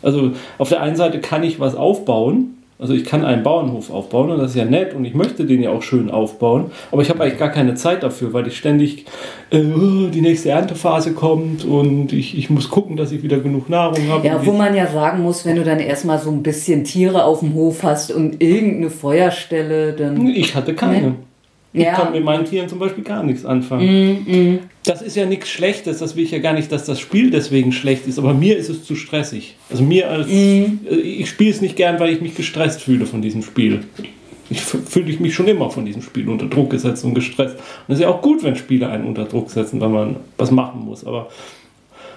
Also 0.02 0.32
auf 0.58 0.68
der 0.68 0.82
einen 0.82 0.96
Seite 0.96 1.20
kann 1.20 1.42
ich 1.42 1.60
was 1.60 1.74
aufbauen. 1.74 2.56
Also 2.80 2.94
ich 2.94 3.04
kann 3.04 3.24
einen 3.24 3.42
Bauernhof 3.42 3.90
aufbauen 3.90 4.30
und 4.30 4.38
das 4.38 4.52
ist 4.52 4.56
ja 4.56 4.64
nett 4.64 4.94
und 4.94 5.04
ich 5.04 5.14
möchte 5.14 5.44
den 5.44 5.62
ja 5.62 5.70
auch 5.70 5.82
schön 5.82 6.10
aufbauen. 6.10 6.70
Aber 6.90 7.02
ich 7.02 7.10
habe 7.10 7.22
eigentlich 7.22 7.38
gar 7.38 7.50
keine 7.50 7.74
Zeit 7.74 8.02
dafür, 8.02 8.32
weil 8.32 8.46
ich 8.46 8.56
ständig 8.56 9.04
äh, 9.50 9.60
die 9.60 10.20
nächste 10.20 10.50
Erntephase 10.50 11.12
kommt 11.12 11.64
und 11.64 12.12
ich, 12.12 12.36
ich 12.38 12.48
muss 12.48 12.70
gucken, 12.70 12.96
dass 12.96 13.12
ich 13.12 13.22
wieder 13.22 13.38
genug 13.38 13.68
Nahrung 13.68 14.08
habe. 14.08 14.26
Ja, 14.26 14.44
wo 14.44 14.52
man 14.52 14.74
ja 14.74 14.86
sagen 14.86 15.22
muss, 15.22 15.44
wenn 15.44 15.56
du 15.56 15.64
dann 15.64 15.78
erstmal 15.78 16.18
so 16.18 16.30
ein 16.30 16.42
bisschen 16.42 16.84
Tiere 16.84 17.24
auf 17.24 17.40
dem 17.40 17.54
Hof 17.54 17.82
hast 17.82 18.12
und 18.12 18.42
irgendeine 18.42 18.90
Feuerstelle, 18.90 19.92
dann. 19.92 20.26
Ich 20.26 20.54
hatte 20.54 20.74
keine. 20.74 21.16
Ich 21.72 21.84
Ja. 21.84 21.92
kann 21.94 22.12
mit 22.12 22.24
meinen 22.24 22.44
Tieren 22.44 22.68
zum 22.68 22.78
Beispiel 22.80 23.04
gar 23.04 23.22
nichts 23.22 23.44
anfangen. 23.44 24.58
Das 24.84 25.02
ist 25.02 25.14
ja 25.14 25.24
nichts 25.26 25.48
Schlechtes, 25.48 25.98
das 25.98 26.16
will 26.16 26.24
ich 26.24 26.32
ja 26.32 26.38
gar 26.38 26.52
nicht, 26.52 26.72
dass 26.72 26.84
das 26.84 26.98
Spiel 26.98 27.30
deswegen 27.30 27.70
schlecht 27.70 28.06
ist, 28.08 28.18
aber 28.18 28.34
mir 28.34 28.56
ist 28.56 28.68
es 28.68 28.82
zu 28.84 28.96
stressig. 28.96 29.56
Also 29.70 29.84
mir 29.84 30.10
als. 30.10 30.28
äh, 30.28 30.64
Ich 30.96 31.28
spiele 31.28 31.50
es 31.50 31.60
nicht 31.60 31.76
gern, 31.76 32.00
weil 32.00 32.12
ich 32.12 32.20
mich 32.20 32.34
gestresst 32.34 32.82
fühle 32.82 33.06
von 33.06 33.22
diesem 33.22 33.42
Spiel. 33.42 33.84
Ich 34.52 34.60
fühle 34.62 35.08
ich 35.10 35.20
mich 35.20 35.32
schon 35.32 35.46
immer 35.46 35.70
von 35.70 35.84
diesem 35.84 36.02
Spiel 36.02 36.28
unter 36.28 36.46
Druck 36.46 36.70
gesetzt 36.70 37.04
und 37.04 37.14
gestresst. 37.14 37.54
Und 37.56 37.92
es 37.92 37.98
ist 37.98 38.02
ja 38.02 38.08
auch 38.08 38.20
gut, 38.20 38.42
wenn 38.42 38.56
Spiele 38.56 38.88
einen 38.88 39.04
unter 39.04 39.24
Druck 39.26 39.48
setzen, 39.50 39.80
weil 39.80 39.90
man 39.90 40.16
was 40.38 40.50
machen 40.50 40.84
muss. 40.84 41.04
Aber 41.06 41.28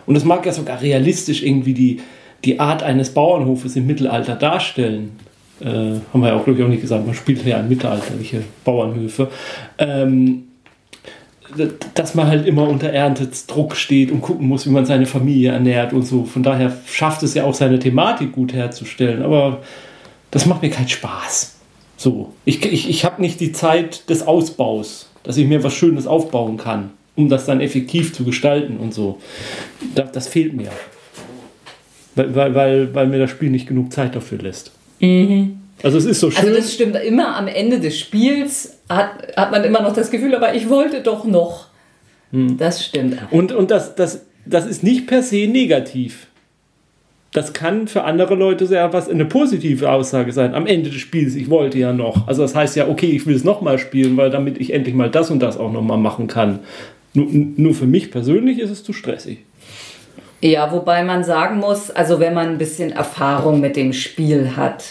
und 0.08 0.16
es 0.16 0.26
mag 0.26 0.44
ja 0.48 0.52
sogar 0.52 0.82
realistisch 0.82 1.44
irgendwie 1.44 1.74
die, 1.76 2.00
die 2.44 2.60
Art 2.60 2.82
eines 2.82 3.12
Bauernhofes 3.12 3.76
im 3.76 3.86
Mittelalter 3.86 4.36
darstellen. 4.36 5.12
Äh, 5.60 5.66
haben 5.66 6.22
wir 6.22 6.30
ja 6.30 6.36
auch, 6.36 6.44
glaube 6.44 6.60
ich, 6.60 6.66
auch 6.66 6.70
nicht 6.70 6.82
gesagt. 6.82 7.06
Man 7.06 7.16
spielt 7.16 7.46
ja 7.46 7.62
mittelalterliche 7.62 8.44
Bauernhöfe. 8.64 9.30
Ähm, 9.78 10.44
dass 11.94 12.16
man 12.16 12.28
halt 12.28 12.48
immer 12.48 12.68
unter 12.68 12.90
Erntetdruck 12.90 13.76
steht 13.76 14.12
und 14.12 14.22
gucken 14.22 14.48
muss, 14.48 14.66
wie 14.66 14.72
man 14.72 14.86
seine 14.86 15.06
Familie 15.06 15.52
ernährt 15.52 15.94
und 15.94 16.04
so. 16.04 16.26
Von 16.26 16.44
daher 16.44 16.76
schafft 16.88 17.24
es 17.24 17.34
ja 17.34 17.44
auch 17.44 17.54
seine 17.54 17.80
Thematik 17.80 18.32
gut 18.32 18.54
herzustellen. 18.54 19.22
Aber 19.22 19.62
das 20.32 20.46
macht 20.46 20.62
mir 20.62 20.70
keinen 20.70 20.90
Spaß. 20.90 21.56
So. 21.98 22.34
Ich, 22.46 22.66
ich, 22.66 22.90
ich 22.90 23.06
habe 23.06 23.22
nicht 23.22 23.40
die 23.40 23.52
Zeit 23.52 24.10
des 24.10 24.26
Ausbaus, 24.26 25.12
dass 25.24 25.38
ich 25.38 25.48
mir 25.48 25.64
was 25.64 25.74
Schönes 25.74 26.08
aufbauen 26.08 26.58
kann, 26.58 26.92
um 27.16 27.30
das 27.30 27.46
dann 27.46 27.62
effektiv 27.62 28.14
zu 28.14 28.24
gestalten 28.24 28.78
und 28.78 28.94
so. 28.94 29.20
Das, 29.96 30.12
das 30.12 30.28
fehlt 30.28 30.54
mir. 30.54 30.70
Weil, 32.16 32.36
weil, 32.36 32.56
weil, 32.56 32.96
weil 32.96 33.08
mir 33.08 33.20
das 33.20 33.32
Spiel 33.32 33.50
nicht 33.50 33.68
genug 33.68 33.94
Zeit 33.94 34.16
dafür 34.16 34.40
lässt. 34.40 34.72
Also 35.84 35.98
es 35.98 36.06
ist 36.06 36.20
so 36.20 36.32
schön. 36.32 36.46
Also 36.48 36.56
das 36.56 36.74
stimmt 36.74 36.96
immer 36.96 37.36
am 37.36 37.48
Ende 37.48 37.80
des 37.80 38.00
Spiels 38.00 38.78
hat, 38.88 39.36
hat 39.36 39.52
man 39.52 39.64
immer 39.64 39.82
noch 39.82 39.94
das 39.94 40.12
Gefühl, 40.12 40.34
aber 40.36 40.56
ich 40.56 40.70
wollte 40.70 41.02
doch 41.02 41.26
noch. 41.26 41.68
Das 42.32 42.84
stimmt. 42.84 43.18
Und, 43.30 43.52
und 43.52 43.70
das, 43.70 43.94
das, 43.96 44.26
das 44.46 44.66
ist 44.66 44.82
nicht 44.82 45.06
per 45.06 45.22
se 45.22 45.48
negativ. 45.48 46.28
Das 47.32 47.54
kann 47.54 47.88
für 47.88 48.04
andere 48.04 48.36
Leute 48.36 48.66
sehr 48.66 48.94
was 48.94 49.10
eine 49.10 49.26
positive 49.26 49.92
Aussage 49.92 50.32
sein. 50.32 50.56
Am 50.56 50.66
Ende 50.68 50.90
des 50.90 51.00
Spiels, 51.00 51.36
ich 51.36 51.50
wollte 51.50 51.80
ja 51.80 51.94
noch. 51.94 52.28
Also 52.28 52.44
das 52.44 52.56
heißt 52.56 52.76
ja, 52.76 52.88
okay, 52.88 53.08
ich 53.08 53.26
will 53.26 53.36
es 53.36 53.44
nochmal 53.44 53.78
spielen, 53.78 54.18
weil 54.18 54.30
damit 54.30 54.60
ich 54.60 54.74
endlich 54.74 54.96
mal 54.96 55.10
das 55.10 55.32
und 55.32 55.42
das 55.42 55.58
auch 55.58 55.72
nochmal 55.72 55.98
machen 55.98 56.28
kann. 56.28 56.60
Nur, 57.14 57.28
nur 57.32 57.74
für 57.76 57.86
mich 57.86 58.10
persönlich 58.10 58.60
ist 58.60 58.72
es 58.72 58.84
zu 58.84 58.94
stressig. 58.94 59.40
Ja, 60.44 60.74
wobei 60.74 61.06
man 61.06 61.24
sagen 61.24 61.60
muss, 61.60 61.90
also 61.90 62.20
wenn 62.20 62.34
man 62.34 62.50
ein 62.50 62.58
bisschen 62.58 62.92
Erfahrung 62.92 63.62
mit 63.62 63.78
dem 63.78 63.94
Spiel 63.94 64.58
hat, 64.58 64.84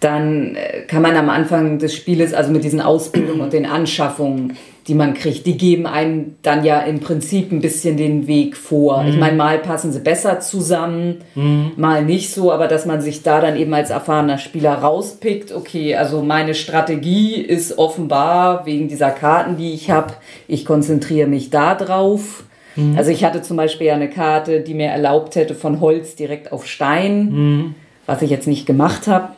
dann 0.00 0.54
äh, 0.54 0.80
kann 0.86 1.02
man 1.02 1.14
am 1.14 1.28
Anfang 1.28 1.78
des 1.78 1.94
Spieles, 1.94 2.32
also 2.32 2.50
mit 2.50 2.64
diesen 2.64 2.80
Ausbildungen 2.80 3.42
und 3.42 3.52
den 3.52 3.66
Anschaffungen, 3.66 4.56
die 4.86 4.94
man 4.94 5.12
kriegt, 5.12 5.44
die 5.44 5.58
geben 5.58 5.86
einem 5.86 6.36
dann 6.40 6.64
ja 6.64 6.80
im 6.80 7.00
Prinzip 7.00 7.52
ein 7.52 7.60
bisschen 7.60 7.98
den 7.98 8.26
Weg 8.26 8.56
vor. 8.56 9.02
Mhm. 9.02 9.08
Ich 9.10 9.16
meine, 9.18 9.36
mal 9.36 9.58
passen 9.58 9.92
sie 9.92 10.00
besser 10.00 10.40
zusammen, 10.40 11.18
mhm. 11.34 11.72
mal 11.76 12.02
nicht 12.02 12.32
so, 12.32 12.50
aber 12.50 12.66
dass 12.66 12.86
man 12.86 13.02
sich 13.02 13.22
da 13.22 13.42
dann 13.42 13.58
eben 13.58 13.74
als 13.74 13.90
erfahrener 13.90 14.38
Spieler 14.38 14.72
rauspickt, 14.72 15.52
okay, 15.52 15.96
also 15.96 16.22
meine 16.22 16.54
Strategie 16.54 17.34
ist 17.34 17.76
offenbar 17.76 18.64
wegen 18.64 18.88
dieser 18.88 19.10
Karten, 19.10 19.58
die 19.58 19.74
ich 19.74 19.90
habe, 19.90 20.14
ich 20.46 20.64
konzentriere 20.64 21.28
mich 21.28 21.50
da 21.50 21.74
drauf. 21.74 22.44
Mhm. 22.78 22.96
Also 22.96 23.10
ich 23.10 23.24
hatte 23.24 23.42
zum 23.42 23.56
Beispiel 23.56 23.88
ja 23.88 23.94
eine 23.94 24.08
Karte, 24.08 24.60
die 24.60 24.74
mir 24.74 24.86
erlaubt 24.86 25.34
hätte, 25.36 25.54
von 25.54 25.80
Holz 25.80 26.14
direkt 26.14 26.52
auf 26.52 26.66
Stein, 26.66 27.30
mhm. 27.30 27.74
was 28.06 28.22
ich 28.22 28.30
jetzt 28.30 28.46
nicht 28.46 28.66
gemacht 28.66 29.06
habe. 29.06 29.30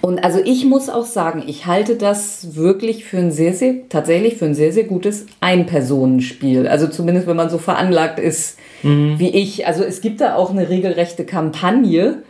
Und 0.00 0.24
also 0.24 0.40
ich 0.42 0.64
muss 0.64 0.88
auch 0.88 1.04
sagen, 1.04 1.44
ich 1.46 1.66
halte 1.66 1.96
das 1.96 2.56
wirklich 2.56 3.04
für 3.04 3.18
ein 3.18 3.30
sehr, 3.30 3.52
sehr, 3.52 3.88
tatsächlich 3.88 4.36
für 4.36 4.46
ein 4.46 4.54
sehr, 4.54 4.72
sehr 4.72 4.84
gutes 4.84 5.26
Ein-Personen-Spiel. 5.40 6.66
Also 6.66 6.86
zumindest, 6.86 7.26
wenn 7.26 7.36
man 7.36 7.50
so 7.50 7.58
veranlagt 7.58 8.18
ist 8.18 8.56
mhm. 8.82 9.18
wie 9.18 9.30
ich. 9.30 9.66
Also 9.66 9.84
es 9.84 10.00
gibt 10.00 10.20
da 10.20 10.36
auch 10.36 10.50
eine 10.50 10.68
regelrechte 10.68 11.24
Kampagne, 11.24 12.22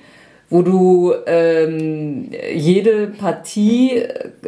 wo 0.48 0.62
du 0.62 1.12
ähm, 1.26 2.30
jede 2.54 3.08
Partie, 3.08 4.02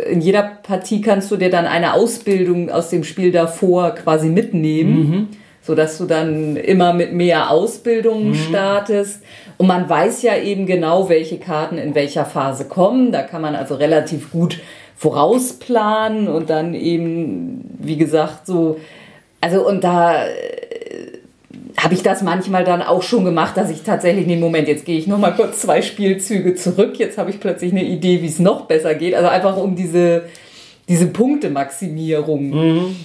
in 0.08 0.20
jeder 0.20 0.42
Partie 0.62 1.00
kannst 1.00 1.30
du 1.30 1.36
dir 1.36 1.50
dann 1.50 1.66
eine 1.66 1.94
Ausbildung 1.94 2.70
aus 2.70 2.90
dem 2.90 3.04
Spiel 3.04 3.32
davor 3.32 3.94
quasi 3.94 4.28
mitnehmen. 4.28 4.98
Mhm 4.98 5.28
sodass 5.68 5.98
du 5.98 6.06
dann 6.06 6.56
immer 6.56 6.94
mit 6.94 7.12
mehr 7.12 7.50
Ausbildungen 7.50 8.30
mhm. 8.30 8.34
startest. 8.36 9.22
Und 9.58 9.66
man 9.66 9.86
weiß 9.86 10.22
ja 10.22 10.34
eben 10.38 10.64
genau, 10.64 11.10
welche 11.10 11.36
Karten 11.36 11.76
in 11.76 11.94
welcher 11.94 12.24
Phase 12.24 12.64
kommen. 12.64 13.12
Da 13.12 13.20
kann 13.20 13.42
man 13.42 13.54
also 13.54 13.74
relativ 13.74 14.32
gut 14.32 14.60
vorausplanen 14.96 16.26
und 16.26 16.48
dann 16.48 16.72
eben, 16.72 17.76
wie 17.80 17.98
gesagt, 17.98 18.46
so, 18.46 18.80
also 19.42 19.68
und 19.68 19.84
da 19.84 20.24
äh, 20.24 20.30
habe 21.78 21.94
ich 21.94 22.02
das 22.02 22.22
manchmal 22.22 22.64
dann 22.64 22.82
auch 22.82 23.02
schon 23.02 23.24
gemacht, 23.24 23.56
dass 23.56 23.70
ich 23.70 23.82
tatsächlich, 23.82 24.26
nee, 24.26 24.36
Moment, 24.36 24.68
jetzt 24.68 24.84
gehe 24.84 24.98
ich 24.98 25.06
noch 25.06 25.18
mal 25.18 25.30
kurz 25.30 25.60
zwei 25.60 25.80
Spielzüge 25.82 26.54
zurück, 26.54 26.98
jetzt 26.98 27.18
habe 27.18 27.30
ich 27.30 27.40
plötzlich 27.40 27.72
eine 27.72 27.84
Idee, 27.84 28.22
wie 28.22 28.26
es 28.26 28.38
noch 28.38 28.66
besser 28.66 28.94
geht. 28.94 29.14
Also 29.14 29.28
einfach 29.28 29.56
um 29.56 29.76
diese, 29.76 30.24
diese 30.88 31.06
Punktemaximierung. 31.06 32.50
Mhm 32.50 32.96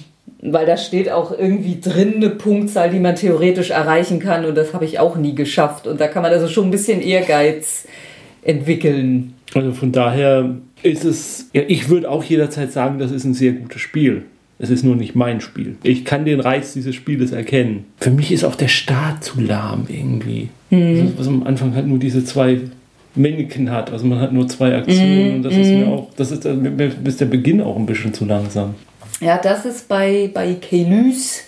weil 0.46 0.66
da 0.66 0.76
steht 0.76 1.10
auch 1.10 1.36
irgendwie 1.36 1.80
drin 1.80 2.16
eine 2.16 2.28
Punktzahl, 2.28 2.90
die 2.90 3.00
man 3.00 3.16
theoretisch 3.16 3.70
erreichen 3.70 4.18
kann 4.18 4.44
und 4.44 4.54
das 4.54 4.74
habe 4.74 4.84
ich 4.84 4.98
auch 4.98 5.16
nie 5.16 5.34
geschafft. 5.34 5.86
Und 5.86 6.00
da 6.00 6.06
kann 6.06 6.22
man 6.22 6.32
also 6.32 6.48
schon 6.48 6.66
ein 6.66 6.70
bisschen 6.70 7.00
Ehrgeiz 7.00 7.86
entwickeln. 8.42 9.34
Also 9.54 9.72
von 9.72 9.90
daher 9.90 10.54
ist 10.82 11.04
es, 11.04 11.48
ja, 11.54 11.62
ich 11.66 11.88
würde 11.88 12.10
auch 12.10 12.22
jederzeit 12.22 12.72
sagen, 12.72 12.98
das 12.98 13.10
ist 13.10 13.24
ein 13.24 13.32
sehr 13.32 13.52
gutes 13.52 13.80
Spiel. 13.80 14.24
Es 14.64 14.70
ist 14.70 14.82
nur 14.82 14.96
nicht 14.96 15.14
mein 15.14 15.40
Spiel. 15.40 15.76
Ich 15.82 16.04
kann 16.04 16.24
den 16.24 16.40
Reiz 16.40 16.72
dieses 16.72 16.94
Spieles 16.94 17.32
erkennen. 17.32 17.84
Für 17.98 18.10
mich 18.10 18.32
ist 18.32 18.44
auch 18.44 18.54
der 18.54 18.68
Start 18.68 19.22
zu 19.22 19.40
lahm 19.40 19.86
irgendwie. 19.88 20.48
Mhm. 20.70 21.00
Also, 21.00 21.18
was 21.18 21.28
am 21.28 21.42
Anfang 21.44 21.74
halt 21.74 21.86
nur 21.86 21.98
diese 21.98 22.24
zwei 22.24 22.60
Männchen 23.14 23.70
hat. 23.70 23.92
Also 23.92 24.06
man 24.06 24.20
hat 24.20 24.32
nur 24.32 24.48
zwei 24.48 24.74
Aktionen 24.74 25.28
mhm. 25.28 25.34
und 25.36 25.42
das 25.42 25.52
ist 25.54 25.68
mir 25.68 25.86
mhm. 25.86 25.92
auch, 25.92 26.08
das 26.16 26.30
ist, 26.30 26.44
mir 26.44 26.90
ist 27.04 27.20
der 27.20 27.26
Beginn 27.26 27.60
auch 27.60 27.76
ein 27.76 27.86
bisschen 27.86 28.12
zu 28.14 28.24
langsam. 28.24 28.74
Ja, 29.20 29.38
das 29.38 29.64
ist 29.64 29.86
bei, 29.86 30.30
bei 30.32 30.54
Kelys 30.54 31.44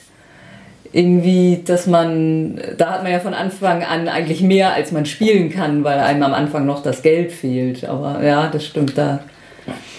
irgendwie, 0.93 1.63
dass 1.65 1.87
man, 1.87 2.61
da 2.79 2.93
hat 2.93 3.03
man 3.03 3.13
ja 3.13 3.19
von 3.19 3.35
Anfang 3.35 3.83
an 3.83 4.09
eigentlich 4.09 4.41
mehr, 4.41 4.73
als 4.73 4.93
man 4.93 5.05
spielen 5.07 5.51
kann, 5.51 5.83
weil 5.83 5.99
einem 5.99 6.23
am 6.23 6.35
Anfang 6.35 6.67
noch 6.67 6.83
das 6.83 7.03
Geld 7.03 7.33
fehlt. 7.33 7.85
Aber 7.85 8.23
ja, 8.25 8.49
das 8.49 8.65
stimmt 8.65 8.97
da. 8.97 9.21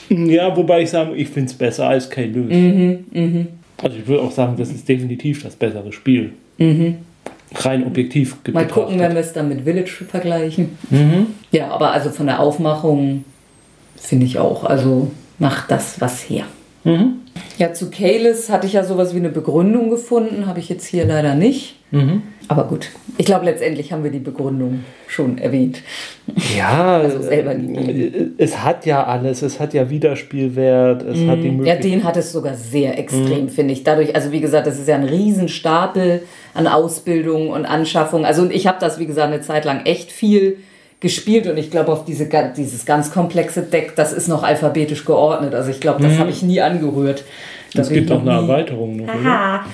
Ja, 0.28 0.56
wobei 0.56 0.82
ich 0.82 0.90
sage, 0.90 1.16
ich 1.16 1.30
finde 1.30 1.50
es 1.50 1.54
besser 1.54 1.88
als 1.88 2.10
Kelys. 2.10 2.50
Mhm, 2.50 3.06
mh. 3.12 3.46
Also 3.82 3.98
ich 3.98 4.08
würde 4.08 4.24
auch 4.24 4.32
sagen, 4.32 4.56
das 4.58 4.70
ist 4.72 4.88
definitiv 4.88 5.44
das 5.44 5.56
bessere 5.56 5.92
Spiel. 5.92 6.34
Mhm. 6.58 6.96
Rein 7.56 7.86
objektiv 7.86 8.36
Mal 8.52 8.68
gucken, 8.68 9.00
wenn 9.00 9.14
wir 9.14 9.22
es 9.22 9.32
dann 9.34 9.48
mit 9.48 9.62
Village 9.62 10.04
vergleichen. 10.10 10.78
Mhm. 10.90 11.28
Ja, 11.52 11.70
aber 11.70 11.92
also 11.92 12.10
von 12.10 12.26
der 12.26 12.40
Aufmachung 12.40 13.24
finde 13.96 14.26
ich 14.26 14.38
auch, 14.40 14.64
also 14.64 15.12
macht 15.40 15.72
das 15.72 16.02
was 16.02 16.30
her. 16.30 16.46
Mhm. 16.84 17.20
Ja, 17.58 17.74
zu 17.74 17.90
Kalis 17.90 18.50
hatte 18.50 18.68
ich 18.68 18.74
ja 18.74 18.84
sowas 18.84 19.14
wie 19.14 19.20
eine 19.20 19.30
Begründung 19.30 19.90
gefunden, 19.90 20.48
habe 20.48 20.60
ich 20.60 20.70
jetzt 20.70 20.86
hier 20.86 21.06
leider 21.06 21.36
nicht. 21.36 21.76
Aber 22.50 22.64
gut, 22.64 22.90
ich 23.18 23.26
glaube, 23.26 23.46
letztendlich 23.46 23.92
haben 23.92 24.04
wir 24.04 24.12
die 24.12 24.20
Begründung 24.20 24.86
schon 25.08 25.38
erwähnt. 25.38 25.82
Ja, 26.58 26.98
also 27.02 27.22
selber 27.22 27.54
gegeben. 27.56 28.36
es 28.38 28.64
hat 28.64 28.86
ja 28.86 29.04
alles, 29.04 29.42
es 29.42 29.60
hat 29.60 29.74
ja 29.74 29.90
Wiederspielwert, 29.90 31.04
es 31.04 31.18
mhm. 31.18 31.30
hat 31.30 31.38
die 31.40 31.50
Möglichkeit. 31.50 31.84
Ja, 31.84 31.90
den 31.90 32.04
hat 32.04 32.16
es 32.16 32.32
sogar 32.32 32.56
sehr 32.56 32.98
extrem, 32.98 33.44
mhm. 33.44 33.50
finde 33.50 33.74
ich. 33.74 33.84
Dadurch, 33.84 34.16
also 34.16 34.32
wie 34.32 34.40
gesagt, 34.40 34.68
das 34.68 34.80
ist 34.80 34.88
ja 34.88 34.96
ein 34.96 35.04
Riesenstapel 35.04 36.24
an 36.54 36.68
Ausbildung 36.68 37.50
und 37.50 37.66
Anschaffung. 37.66 38.26
Also 38.26 38.50
ich 38.50 38.66
habe 38.66 38.78
das, 38.80 38.98
wie 39.00 39.08
gesagt, 39.08 39.34
eine 39.34 39.42
Zeit 39.42 39.66
lang 39.66 39.86
echt 39.86 40.12
viel 40.12 40.58
gespielt 41.00 41.48
und 41.48 41.58
ich 41.58 41.70
glaube 41.70 41.92
auf 41.92 42.06
diese, 42.06 42.28
dieses 42.56 42.86
ganz 42.86 43.12
komplexe 43.12 43.62
Deck, 43.62 43.96
das 43.96 44.14
ist 44.14 44.28
noch 44.28 44.44
alphabetisch 44.44 45.06
geordnet. 45.06 45.54
Also 45.54 45.70
ich 45.70 45.80
glaube, 45.80 46.02
das 46.02 46.14
mhm. 46.14 46.20
habe 46.20 46.30
ich 46.32 46.42
nie 46.42 46.62
angerührt. 46.62 47.24
Es 47.74 47.90
gibt 47.90 48.12
auch 48.12 48.22
eine 48.22 48.32
Erweiterung 48.32 48.96
noch, 48.96 49.10
Aha. 49.10 49.66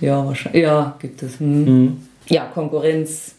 Ja, 0.00 0.24
wahrscheinlich. 0.24 0.62
Ja, 0.62 0.96
gibt 1.00 1.22
es. 1.22 1.40
Hm. 1.40 1.64
Mhm. 1.64 1.96
Ja, 2.28 2.46
Konkurrenz 2.46 3.34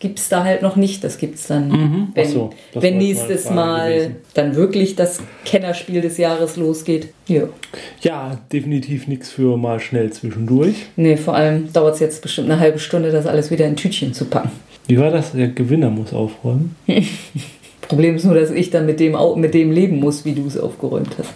gibt 0.00 0.18
es 0.18 0.28
da 0.28 0.42
halt 0.44 0.62
noch 0.62 0.76
nicht. 0.76 1.04
Das 1.04 1.18
gibt 1.18 1.36
es 1.36 1.46
dann, 1.46 1.68
mhm. 1.68 2.08
wenn, 2.14 2.28
so, 2.28 2.50
wenn 2.74 2.98
nächstes 2.98 3.50
Mal 3.50 3.92
gewesen. 3.92 4.16
dann 4.34 4.56
wirklich 4.56 4.96
das 4.96 5.20
Kennerspiel 5.44 6.00
des 6.00 6.16
Jahres 6.16 6.56
losgeht. 6.56 7.08
Ja, 7.28 7.44
ja 8.00 8.38
definitiv 8.52 9.06
nichts 9.06 9.30
für 9.30 9.56
mal 9.56 9.78
schnell 9.78 10.10
zwischendurch. 10.12 10.86
Nee, 10.96 11.16
vor 11.16 11.34
allem 11.34 11.72
dauert 11.72 11.94
es 11.94 12.00
jetzt 12.00 12.22
bestimmt 12.22 12.50
eine 12.50 12.58
halbe 12.58 12.78
Stunde, 12.78 13.12
das 13.12 13.26
alles 13.26 13.50
wieder 13.50 13.66
in 13.66 13.76
Tütchen 13.76 14.14
zu 14.14 14.24
packen. 14.24 14.50
Wie 14.88 14.98
war 14.98 15.10
das? 15.10 15.32
Der 15.32 15.48
Gewinner 15.48 15.90
muss 15.90 16.12
aufräumen. 16.12 16.74
Problem 17.82 18.16
ist 18.16 18.24
nur, 18.24 18.34
dass 18.34 18.50
ich 18.50 18.70
dann 18.70 18.86
mit 18.86 19.00
dem, 19.00 19.16
mit 19.36 19.54
dem 19.54 19.70
leben 19.70 20.00
muss, 20.00 20.24
wie 20.24 20.32
du 20.32 20.46
es 20.46 20.58
aufgeräumt 20.58 21.10
hast. 21.18 21.30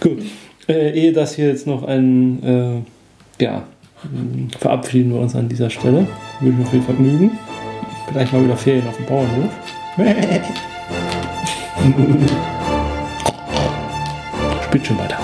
Gut. 0.00 0.22
Äh, 0.68 0.90
ehe 0.90 1.12
das 1.12 1.34
hier 1.34 1.48
jetzt 1.48 1.66
noch 1.66 1.82
ein, 1.84 2.42
äh, 2.42 2.82
ja, 3.42 3.62
verabschieden 4.58 5.12
wir 5.12 5.20
uns 5.20 5.36
an 5.36 5.48
dieser 5.48 5.70
Stelle. 5.70 6.06
Wünschen 6.40 6.58
wir 6.58 6.66
viel 6.66 6.82
Vergnügen. 6.82 7.38
Vielleicht 8.08 8.32
mal 8.32 8.44
wieder 8.44 8.56
Ferien 8.56 8.86
auf 8.88 8.96
dem 8.96 9.06
Bauernhof. 9.06 9.52
Spielt 14.64 14.86
schon 14.86 14.98
weiter. 14.98 15.18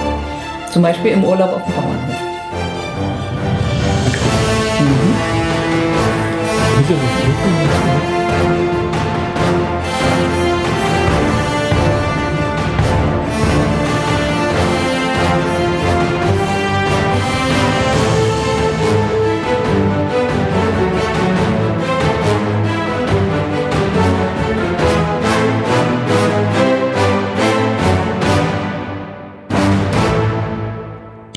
Zum 0.71 0.83
Beispiel 0.83 1.11
im 1.13 1.25
Urlaub 1.25 1.53
auf 1.53 1.65
dem 1.65 1.75
Bauernhof. 1.75 2.17
Okay. 6.79 6.95
Mhm. 6.95 7.62